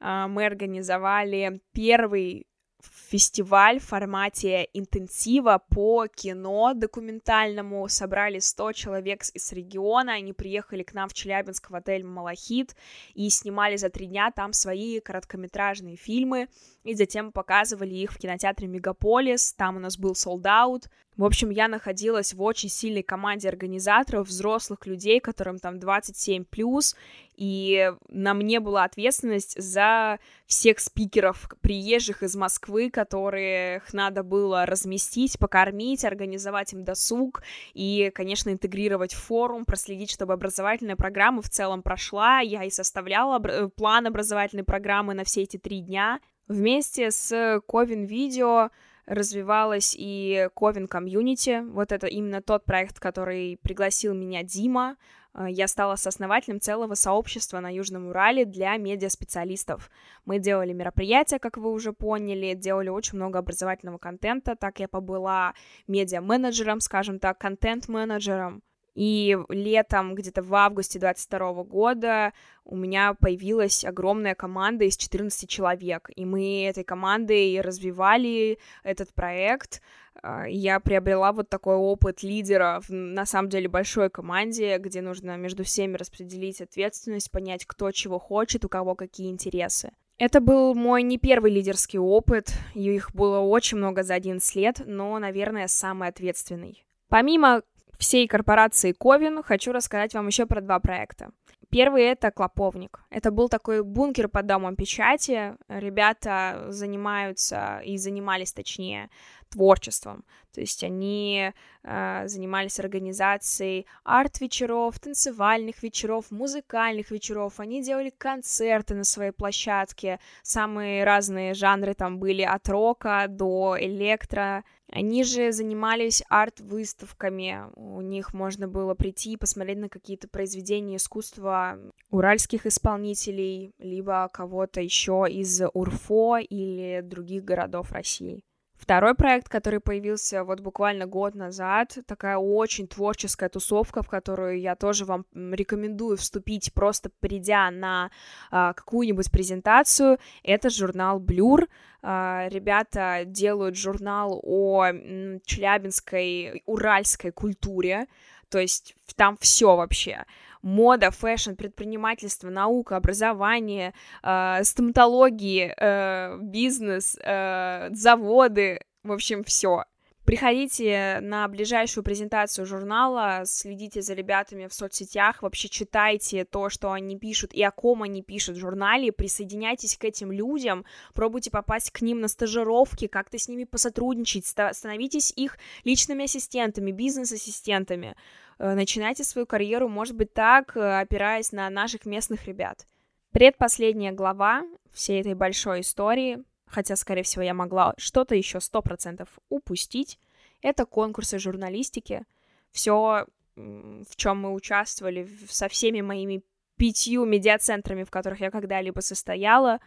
э, 0.00 0.26
мы 0.26 0.46
организовали 0.46 1.60
первый 1.72 2.46
фестиваль 2.82 3.78
в 3.78 3.84
формате 3.84 4.68
интенсива 4.72 5.62
по 5.68 6.06
кино 6.06 6.74
документальному. 6.74 7.88
Собрали 7.88 8.38
100 8.38 8.72
человек 8.72 9.22
из 9.34 9.52
региона, 9.52 10.14
они 10.14 10.32
приехали 10.32 10.82
к 10.82 10.94
нам 10.94 11.08
в 11.08 11.14
Челябинск 11.14 11.70
в 11.70 11.74
отель 11.74 12.04
«Малахит» 12.04 12.76
и 13.14 13.28
снимали 13.30 13.76
за 13.76 13.90
три 13.90 14.06
дня 14.06 14.30
там 14.30 14.52
свои 14.52 15.00
короткометражные 15.00 15.96
фильмы, 15.96 16.48
и 16.84 16.94
затем 16.94 17.32
показывали 17.32 17.94
их 17.94 18.12
в 18.12 18.18
кинотеатре 18.18 18.68
«Мегаполис», 18.68 19.52
там 19.52 19.76
у 19.76 19.80
нас 19.80 19.98
был 19.98 20.14
солдат. 20.14 20.88
В 21.16 21.24
общем, 21.24 21.50
я 21.50 21.68
находилась 21.68 22.32
в 22.32 22.40
очень 22.40 22.70
сильной 22.70 23.02
команде 23.02 23.48
организаторов, 23.48 24.28
взрослых 24.28 24.86
людей, 24.86 25.20
которым 25.20 25.58
там 25.58 25.78
27 25.78 26.44
плюс, 26.44 26.96
и 27.36 27.92
на 28.08 28.32
мне 28.32 28.58
была 28.60 28.84
ответственность 28.84 29.60
за 29.60 30.18
всех 30.46 30.78
спикеров, 30.78 31.50
приезжих 31.60 32.22
из 32.22 32.36
Москвы, 32.36 32.90
которых 32.90 33.92
надо 33.92 34.22
было 34.22 34.64
разместить, 34.64 35.38
покормить, 35.38 36.06
организовать 36.06 36.72
им 36.72 36.84
досуг 36.84 37.42
и, 37.74 38.10
конечно, 38.14 38.48
интегрировать 38.48 39.12
в 39.12 39.22
форум, 39.22 39.66
проследить, 39.66 40.10
чтобы 40.10 40.32
образовательная 40.32 40.96
программа 40.96 41.42
в 41.42 41.50
целом 41.50 41.82
прошла. 41.82 42.40
Я 42.40 42.64
и 42.64 42.70
составляла 42.70 43.68
план 43.68 44.06
образовательной 44.06 44.64
программы 44.64 45.12
на 45.12 45.24
все 45.24 45.42
эти 45.42 45.58
три 45.58 45.80
дня. 45.80 46.20
Вместе 46.50 47.12
с 47.12 47.62
Ковин 47.68 48.06
Видео 48.06 48.70
развивалась 49.06 49.94
и 49.96 50.48
Ковен 50.56 50.88
комьюнити. 50.88 51.62
Вот 51.70 51.92
это 51.92 52.08
именно 52.08 52.42
тот 52.42 52.64
проект, 52.64 52.98
который 52.98 53.56
пригласил 53.62 54.14
меня 54.14 54.42
Дима. 54.42 54.96
Э, 55.32 55.46
я 55.48 55.68
стала 55.68 55.94
сооснователем 55.94 56.60
целого 56.60 56.94
сообщества 56.94 57.60
на 57.60 57.72
Южном 57.72 58.08
Урале 58.08 58.44
для 58.46 58.76
медиаспециалистов. 58.78 59.92
Мы 60.24 60.40
делали 60.40 60.72
мероприятия, 60.72 61.38
как 61.38 61.56
вы 61.56 61.70
уже 61.70 61.92
поняли, 61.92 62.54
делали 62.54 62.88
очень 62.88 63.14
много 63.14 63.38
образовательного 63.38 63.98
контента. 63.98 64.56
Так 64.56 64.80
я 64.80 64.88
побыла 64.88 65.54
медиа-менеджером, 65.86 66.80
скажем 66.80 67.20
так, 67.20 67.38
контент-менеджером. 67.38 68.64
И 68.94 69.38
летом, 69.48 70.14
где-то 70.14 70.42
в 70.42 70.54
августе 70.54 70.98
22 70.98 71.64
года, 71.64 72.32
у 72.64 72.76
меня 72.76 73.14
появилась 73.14 73.84
огромная 73.84 74.34
команда 74.34 74.84
из 74.84 74.96
14 74.96 75.48
человек. 75.48 76.10
И 76.14 76.24
мы 76.24 76.64
этой 76.64 76.84
командой 76.84 77.60
развивали 77.60 78.58
этот 78.82 79.14
проект. 79.14 79.80
А, 80.22 80.44
я 80.48 80.80
приобрела 80.80 81.32
вот 81.32 81.48
такой 81.48 81.76
опыт 81.76 82.22
лидера 82.22 82.80
в, 82.86 82.90
на 82.90 83.26
самом 83.26 83.48
деле, 83.48 83.68
большой 83.68 84.10
команде, 84.10 84.78
где 84.78 85.00
нужно 85.00 85.36
между 85.36 85.64
всеми 85.64 85.96
распределить 85.96 86.60
ответственность, 86.60 87.30
понять, 87.30 87.64
кто 87.66 87.90
чего 87.92 88.18
хочет, 88.18 88.64
у 88.64 88.68
кого 88.68 88.94
какие 88.94 89.30
интересы. 89.30 89.92
Это 90.18 90.40
был 90.40 90.74
мой 90.74 91.02
не 91.02 91.16
первый 91.16 91.50
лидерский 91.50 91.98
опыт, 91.98 92.52
их 92.74 93.10
было 93.14 93.38
очень 93.38 93.78
много 93.78 94.02
за 94.02 94.14
11 94.14 94.54
лет, 94.54 94.82
но, 94.84 95.18
наверное, 95.18 95.66
самый 95.66 96.08
ответственный. 96.08 96.84
Помимо 97.08 97.62
всей 98.00 98.26
корпорации 98.26 98.92
Ковин 98.92 99.42
хочу 99.42 99.72
рассказать 99.72 100.14
вам 100.14 100.26
еще 100.26 100.46
про 100.46 100.60
два 100.60 100.80
проекта. 100.80 101.30
Первый— 101.70 102.02
это 102.04 102.32
Клоповник. 102.32 103.00
Это 103.10 103.30
был 103.30 103.48
такой 103.48 103.84
бункер 103.84 104.28
под 104.28 104.46
домом 104.46 104.74
печати. 104.74 105.54
Ребята 105.68 106.66
занимаются, 106.70 107.80
и 107.84 107.96
занимались 107.96 108.52
точнее, 108.52 109.08
творчеством. 109.50 110.24
То 110.52 110.60
есть 110.60 110.82
они 110.82 111.52
э, 111.84 112.22
занимались 112.26 112.80
организацией 112.80 113.86
арт-вечеров, 114.02 114.98
танцевальных 114.98 115.82
вечеров, 115.82 116.30
музыкальных 116.30 117.12
вечеров. 117.12 117.60
Они 117.60 117.82
делали 117.82 118.10
концерты 118.10 118.94
на 118.94 119.04
своей 119.04 119.30
площадке. 119.30 120.18
Самые 120.42 121.04
разные 121.04 121.54
жанры 121.54 121.94
там 121.94 122.18
были 122.18 122.42
от 122.42 122.68
рока 122.68 123.26
до 123.28 123.76
электро. 123.78 124.64
Они 124.92 125.22
же 125.22 125.52
занимались 125.52 126.22
арт-выставками. 126.28 127.70
У 127.76 128.00
них 128.00 128.34
можно 128.34 128.66
было 128.66 128.94
прийти 128.94 129.32
и 129.32 129.36
посмотреть 129.36 129.78
на 129.78 129.88
какие-то 129.88 130.28
произведения 130.28 130.96
искусства 130.96 131.78
уральских 132.10 132.66
исполнителей, 132.66 133.72
либо 133.78 134.28
кого-то 134.32 134.80
еще 134.80 135.26
из 135.30 135.62
УРФО 135.72 136.38
или 136.38 137.02
других 137.02 137.44
городов 137.44 137.92
России. 137.92 138.42
Второй 138.80 139.14
проект, 139.14 139.50
который 139.50 139.78
появился 139.78 140.42
вот 140.42 140.60
буквально 140.60 141.04
год 141.04 141.34
назад, 141.34 141.98
такая 142.06 142.38
очень 142.38 142.88
творческая 142.88 143.50
тусовка, 143.50 144.02
в 144.02 144.08
которую 144.08 144.58
я 144.58 144.74
тоже 144.74 145.04
вам 145.04 145.26
рекомендую 145.34 146.16
вступить, 146.16 146.72
просто 146.72 147.10
придя 147.20 147.70
на 147.70 148.10
а, 148.50 148.72
какую-нибудь 148.72 149.30
презентацию, 149.30 150.18
это 150.42 150.70
журнал 150.70 151.20
Blur. 151.20 151.68
А, 152.02 152.48
ребята 152.48 153.24
делают 153.26 153.76
журнал 153.76 154.40
о 154.42 154.86
м, 154.86 155.42
челябинской, 155.44 156.62
уральской 156.64 157.32
культуре, 157.32 158.06
то 158.48 158.58
есть 158.58 158.96
там 159.14 159.36
все 159.40 159.76
вообще 159.76 160.24
мода, 160.62 161.10
fashion, 161.10 161.54
предпринимательство, 161.54 162.50
наука, 162.50 162.96
образование, 162.96 163.94
э, 164.22 164.64
стоматологии, 164.64 165.72
э, 165.76 166.38
бизнес, 166.40 167.18
э, 167.22 167.88
заводы, 167.92 168.80
в 169.02 169.12
общем, 169.12 169.44
все. 169.44 169.84
Приходите 170.30 171.18
на 171.22 171.48
ближайшую 171.48 172.04
презентацию 172.04 172.64
журнала, 172.64 173.42
следите 173.46 174.00
за 174.00 174.14
ребятами 174.14 174.68
в 174.68 174.72
соцсетях, 174.74 175.42
вообще 175.42 175.68
читайте 175.68 176.44
то, 176.44 176.68
что 176.68 176.92
они 176.92 177.18
пишут 177.18 177.52
и 177.52 177.62
о 177.64 177.72
ком 177.72 178.04
они 178.04 178.22
пишут 178.22 178.56
в 178.56 178.60
журнале, 178.60 179.10
присоединяйтесь 179.10 179.96
к 179.96 180.04
этим 180.04 180.30
людям, 180.30 180.84
пробуйте 181.14 181.50
попасть 181.50 181.90
к 181.90 182.00
ним 182.02 182.20
на 182.20 182.28
стажировки, 182.28 183.08
как-то 183.08 183.38
с 183.38 183.48
ними 183.48 183.64
посотрудничать, 183.64 184.46
становитесь 184.46 185.32
их 185.34 185.58
личными 185.82 186.26
ассистентами, 186.26 186.92
бизнес-ассистентами. 186.92 188.14
Э, 188.60 188.74
начинайте 188.74 189.24
свою 189.24 189.46
карьеру, 189.46 189.88
может 189.88 190.14
быть, 190.14 190.34
так, 190.34 190.76
э, 190.76 191.00
опираясь 191.00 191.50
на 191.50 191.70
наших 191.70 192.04
местных 192.04 192.44
ребят. 192.44 192.86
Предпоследняя 193.32 194.12
глава 194.12 194.64
всей 194.92 195.22
этой 195.22 195.32
большой 195.32 195.80
истории, 195.80 196.44
хотя, 196.66 196.94
скорее 196.96 197.22
всего, 197.22 197.42
я 197.42 197.54
могла 197.54 197.94
что-то 197.96 198.34
еще 198.34 198.60
сто 198.60 198.82
процентов 198.82 199.28
упустить, 199.48 200.18
это 200.60 200.84
конкурсы 200.84 201.38
журналистики. 201.38 202.24
Все, 202.70 203.26
в 203.56 204.16
чем 204.16 204.42
мы 204.42 204.52
участвовали 204.52 205.26
со 205.48 205.68
всеми 205.68 206.02
моими 206.02 206.42
пятью 206.76 207.24
медиацентрами, 207.24 208.04
в 208.04 208.10
которых 208.10 208.40
я 208.40 208.50
когда-либо 208.50 209.00
состояла, 209.00 209.80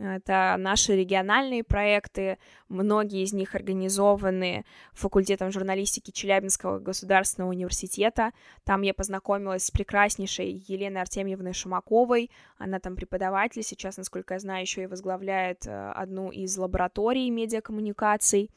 это 0.00 0.56
наши 0.58 0.96
региональные 0.96 1.62
проекты, 1.62 2.38
многие 2.68 3.22
из 3.22 3.32
них 3.32 3.54
организованы 3.54 4.64
факультетом 4.92 5.52
журналистики 5.52 6.10
Челябинского 6.10 6.78
государственного 6.78 7.50
университета. 7.50 8.32
Там 8.64 8.82
я 8.82 8.94
познакомилась 8.94 9.64
с 9.64 9.70
прекраснейшей 9.70 10.64
Еленой 10.66 11.02
Артемьевной 11.02 11.52
Шумаковой. 11.52 12.30
Она 12.58 12.80
там 12.80 12.96
преподаватель, 12.96 13.62
сейчас, 13.62 13.98
насколько 13.98 14.34
я 14.34 14.40
знаю, 14.40 14.62
еще 14.62 14.84
и 14.84 14.86
возглавляет 14.86 15.66
э, 15.66 15.92
одну 15.94 16.30
из 16.30 16.56
лабораторий 16.56 17.28
медиакоммуникаций. 17.30 18.50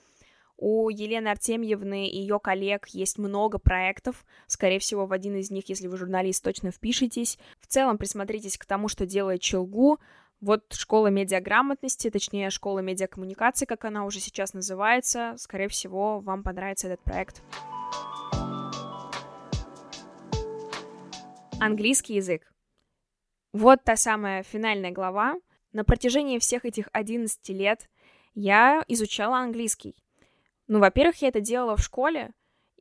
У 0.58 0.88
Елены 0.90 1.28
Артемьевны 1.28 2.08
и 2.08 2.20
ее 2.20 2.40
коллег 2.40 2.88
есть 2.88 3.18
много 3.18 3.58
проектов. 3.58 4.24
Скорее 4.48 4.80
всего, 4.80 5.06
в 5.06 5.12
один 5.12 5.36
из 5.36 5.52
них, 5.52 5.68
если 5.68 5.88
вы 5.88 5.98
журналист, 5.98 6.44
точно 6.44 6.72
впишитесь. 6.72 7.38
В 7.60 7.68
целом, 7.68 7.98
присмотритесь 7.98 8.58
к 8.58 8.66
тому, 8.66 8.88
что 8.88 9.06
делает 9.06 9.42
Челгу. 9.42 10.00
Вот 10.44 10.74
школа 10.74 11.08
медиаграмотности, 11.08 12.10
точнее, 12.10 12.50
школа 12.50 12.80
медиакоммуникации, 12.80 13.64
как 13.64 13.86
она 13.86 14.04
уже 14.04 14.20
сейчас 14.20 14.54
называется. 14.54 15.36
Скорее 15.38 15.70
всего, 15.70 16.20
вам 16.20 16.44
понравится 16.44 16.90
этот 16.90 17.02
проект. 17.02 17.42
Английский 21.62 22.16
язык. 22.16 22.54
Вот 23.54 23.86
та 23.86 23.96
самая 23.96 24.44
финальная 24.44 24.92
глава. 24.92 25.36
На 25.72 25.86
протяжении 25.86 26.40
всех 26.40 26.66
этих 26.66 26.90
11 26.92 27.48
лет 27.48 27.90
я 28.34 28.84
изучала 28.90 29.38
английский. 29.38 29.96
Ну, 30.68 30.80
во-первых, 30.80 31.22
я 31.22 31.30
это 31.30 31.40
делала 31.40 31.78
в 31.78 31.82
школе, 31.82 32.32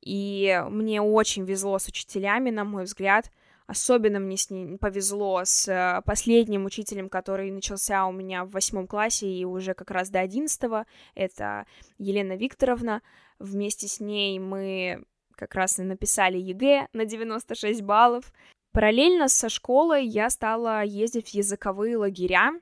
и 0.01 0.61
мне 0.69 1.01
очень 1.01 1.45
везло 1.45 1.79
с 1.79 1.87
учителями, 1.87 2.51
на 2.51 2.65
мой 2.65 2.83
взгляд— 2.83 3.31
Особенно 3.67 4.19
мне 4.19 4.37
с 4.37 4.51
ней 4.51 4.77
повезло 4.79 5.43
с 5.45 5.69
э, 5.69 6.03
последним 6.05 6.65
учителем, 6.65 7.09
который 7.09 7.51
начался 7.51 8.07
у 8.07 8.13
меня 8.13 8.45
в 8.45 8.51
восьмом 8.51 8.87
классе 8.87 9.27
и 9.27 9.45
уже 9.45 9.75
как 9.75 9.91
раз 9.91 10.11
до 10.11 10.21
одиннадцатого. 10.21 10.87
Это 11.15 11.67
Елена 11.99 12.37
Викторовна. 12.37 13.03
Вместе 13.39 13.89
с 13.89 14.01
ней 14.01 14.39
мы 14.39 15.05
как 15.37 15.55
раз 15.55 15.79
и 15.79 15.83
написали 15.83 16.39
ЕГЭ 16.39 16.89
на 16.93 17.05
96 17.05 17.83
баллов. 17.83 18.33
Параллельно 18.73 19.29
со 19.29 19.49
школой 19.49 20.07
я 20.07 20.31
стала 20.31 20.83
ездить 20.83 21.31
в 21.31 21.35
языковые 21.35 21.97
лагеря. 21.97 22.53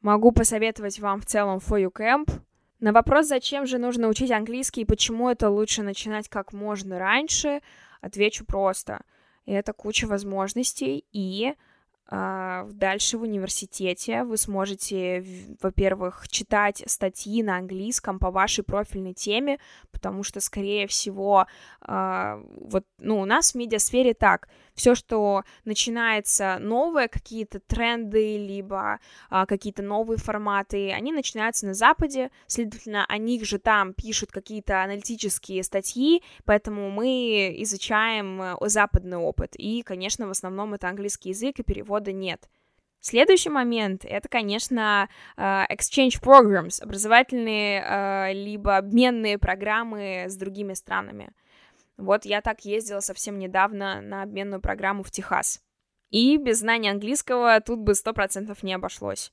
Могу 0.00 0.32
посоветовать 0.32 0.98
вам 0.98 1.20
в 1.20 1.26
целом 1.26 1.58
FOU 1.58 1.92
Camp. 1.92 2.30
На 2.80 2.92
вопрос, 2.92 3.26
зачем 3.26 3.66
же 3.66 3.78
нужно 3.78 4.08
учить 4.08 4.32
английский 4.32 4.80
и 4.82 4.86
почему 4.86 5.30
это 5.30 5.48
лучше 5.48 5.82
начинать 5.82 6.28
как 6.28 6.52
можно 6.52 6.98
раньше, 6.98 7.62
отвечу 8.00 8.44
просто— 8.44 9.02
это 9.46 9.72
куча 9.72 10.06
возможностей, 10.06 11.04
и 11.12 11.54
э, 12.10 12.70
дальше 12.72 13.16
в 13.16 13.22
университете 13.22 14.24
вы 14.24 14.36
сможете, 14.36 15.24
во-первых, 15.62 16.28
читать 16.28 16.82
статьи 16.84 17.42
на 17.42 17.56
английском 17.56 18.18
по 18.18 18.30
вашей 18.30 18.64
профильной 18.64 19.14
теме, 19.14 19.58
потому 19.92 20.22
что, 20.22 20.42
скорее 20.42 20.86
всего, 20.86 21.46
uh, 21.80 22.44
вот, 22.68 22.84
ну, 22.98 23.18
у 23.18 23.24
нас 23.24 23.52
в 23.52 23.54
медиасфере 23.54 24.12
так, 24.12 24.50
Все, 24.74 24.94
что 24.94 25.44
начинается 25.64 26.58
новое, 26.58 27.08
какие-то 27.08 27.60
тренды, 27.60 28.38
либо 28.38 29.00
а, 29.28 29.46
какие-то 29.46 29.82
новые 29.82 30.18
форматы, 30.18 30.92
они 30.92 31.12
начинаются 31.12 31.66
на 31.66 31.74
Западе, 31.74 32.30
следовательно, 32.46 33.04
о 33.06 33.18
них 33.18 33.44
же 33.44 33.58
там 33.58 33.92
пишут 33.92 34.32
какие-то 34.32 34.82
аналитические 34.82 35.62
статьи, 35.62 36.22
поэтому 36.44 36.90
мы 36.90 37.54
изучаем 37.58 38.40
э, 38.40 38.56
западный 38.68 39.18
опыт. 39.18 39.54
И, 39.56 39.82
конечно, 39.82 40.26
в 40.26 40.30
основном 40.30 40.74
это 40.74 40.88
английский 40.88 41.30
язык, 41.30 41.58
и 41.58 41.62
перевода 41.62 42.12
нет. 42.12 42.48
Следующий 43.00 43.50
момент— 43.50 44.04
это, 44.08 44.28
конечно, 44.28 45.08
uh, 45.36 45.66
exchange 45.68 46.22
programs, 46.22 46.80
образовательные 46.80 47.82
uh, 47.82 48.32
либо 48.32 48.76
обменные 48.76 49.38
программы 49.38 50.26
с 50.28 50.36
другими 50.36 50.74
странами. 50.74 51.32
Вот 51.96 52.24
я 52.24 52.40
так 52.40 52.64
ездила 52.64 53.00
совсем 53.00 53.38
недавно 53.38 54.00
на 54.00 54.22
обменную 54.22 54.60
программу 54.60 55.02
в 55.02 55.10
Техас. 55.10 55.60
И 56.10 56.36
без 56.36 56.60
знания 56.60 56.90
английского 56.90 57.60
тут 57.60 57.80
бы 57.80 57.94
сто 57.94 58.12
процентов 58.12 58.62
не 58.62 58.74
обошлось. 58.74 59.32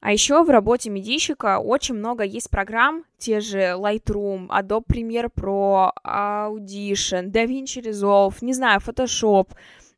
А 0.00 0.12
еще 0.12 0.44
в 0.44 0.50
работе 0.50 0.90
медийщика 0.90 1.58
очень 1.58 1.96
много 1.96 2.22
есть 2.22 2.50
программ, 2.50 3.04
те 3.18 3.40
же 3.40 3.74
Lightroom, 3.76 4.46
Adobe 4.46 4.84
Premiere 4.86 5.28
Pro, 5.34 5.90
Audition, 6.04 7.32
DaVinci 7.32 7.82
Resolve, 7.82 8.36
не 8.40 8.52
знаю, 8.52 8.80
Photoshop. 8.80 9.48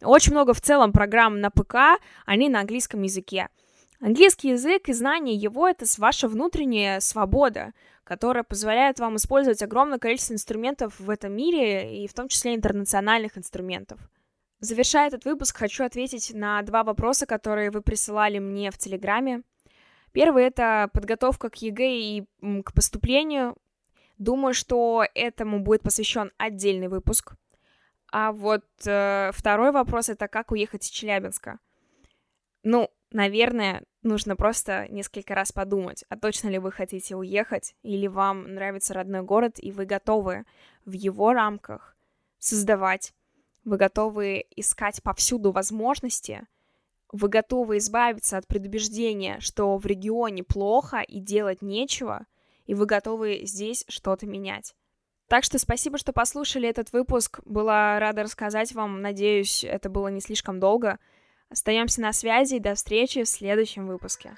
Очень 0.02 0.32
много 0.32 0.54
в 0.54 0.60
целом 0.62 0.92
программ 0.92 1.40
на 1.40 1.50
ПК, 1.50 2.00
они 2.24 2.48
на 2.48 2.60
английском 2.60 3.02
языке. 3.02 3.48
Английский 4.00 4.48
язык 4.48 4.88
и 4.88 4.94
знание 4.94 5.36
его— 5.36 5.68
это 5.68 5.84
ваша 5.98 6.28
внутренняя 6.28 7.00
свобода, 7.00 7.74
которая 8.10 8.42
позволяет 8.42 8.98
вам 8.98 9.14
использовать 9.14 9.62
огромное 9.62 10.00
количество 10.00 10.34
инструментов 10.34 10.98
в 10.98 11.08
этом 11.10 11.32
мире, 11.32 12.02
и 12.02 12.08
в 12.08 12.12
том 12.12 12.26
числе 12.26 12.56
интернациональных 12.56 13.38
инструментов. 13.38 14.00
Завершая 14.58 15.06
этот 15.06 15.24
выпуск, 15.24 15.56
хочу 15.56 15.84
ответить 15.84 16.34
на 16.34 16.60
два 16.62 16.82
вопроса, 16.82 17.24
которые 17.24 17.70
вы 17.70 17.82
присылали 17.82 18.40
мне 18.40 18.72
в 18.72 18.78
Телеграме. 18.78 19.42
Первый— 20.10 20.42
это 20.46 20.90
подготовка 20.92 21.50
к 21.50 21.62
ЕГЭ 21.62 21.92
и 21.92 22.24
к 22.64 22.72
поступлению. 22.74 23.56
Думаю, 24.18 24.54
что 24.54 25.04
этому 25.14 25.60
будет 25.60 25.82
посвящен 25.82 26.32
отдельный 26.36 26.88
выпуск. 26.88 27.34
А 28.10 28.32
вот 28.32 28.64
э, 28.86 29.30
второй 29.32 29.70
вопрос— 29.70 30.08
это 30.08 30.26
как 30.26 30.50
уехать 30.50 30.82
из 30.82 30.90
Челябинска. 30.90 31.60
Ну, 32.64 32.90
наверное, 33.12 33.84
нужно 34.02 34.36
просто 34.36 34.86
несколько 34.88 35.34
раз 35.34 35.52
подумать, 35.52 36.04
а 36.08 36.16
точно 36.16 36.48
ли 36.48 36.58
вы 36.58 36.72
хотите 36.72 37.16
уехать, 37.16 37.74
или 37.82 38.06
вам 38.06 38.54
нравится 38.54 38.94
родной 38.94 39.22
город, 39.22 39.56
и 39.58 39.72
вы 39.72 39.84
готовы 39.84 40.44
в 40.84 40.92
его 40.92 41.32
рамках 41.32 41.96
создавать, 42.38 43.12
вы 43.64 43.76
готовы 43.76 44.44
искать 44.56 45.02
повсюду 45.02 45.52
возможности, 45.52 46.46
вы 47.12 47.28
готовы 47.28 47.78
избавиться 47.78 48.36
от 48.36 48.46
предубеждения, 48.46 49.40
что 49.40 49.76
в 49.76 49.86
регионе 49.86 50.44
плохо 50.44 51.00
и 51.00 51.20
делать 51.20 51.60
нечего, 51.60 52.26
и 52.66 52.74
вы 52.74 52.86
готовы 52.86 53.40
здесь 53.44 53.84
что-то 53.88 54.26
менять. 54.26 54.74
Так 55.30 55.44
что 55.44 55.60
спасибо, 55.60 55.96
что 55.96 56.12
послушали 56.12 56.68
этот 56.68 56.92
выпуск. 56.92 57.38
Была 57.44 58.00
рада 58.00 58.24
рассказать 58.24 58.72
вам. 58.72 59.00
Надеюсь, 59.00 59.62
это 59.62 59.88
было 59.88 60.08
не 60.08 60.20
слишком 60.20 60.58
долго. 60.58 60.98
Остаемся 61.50 62.00
на 62.00 62.12
связи 62.12 62.54
и 62.54 62.60
до 62.60 62.76
встречи 62.76 63.24
в 63.24 63.28
следующем 63.28 63.88
выпуске. 63.88 64.36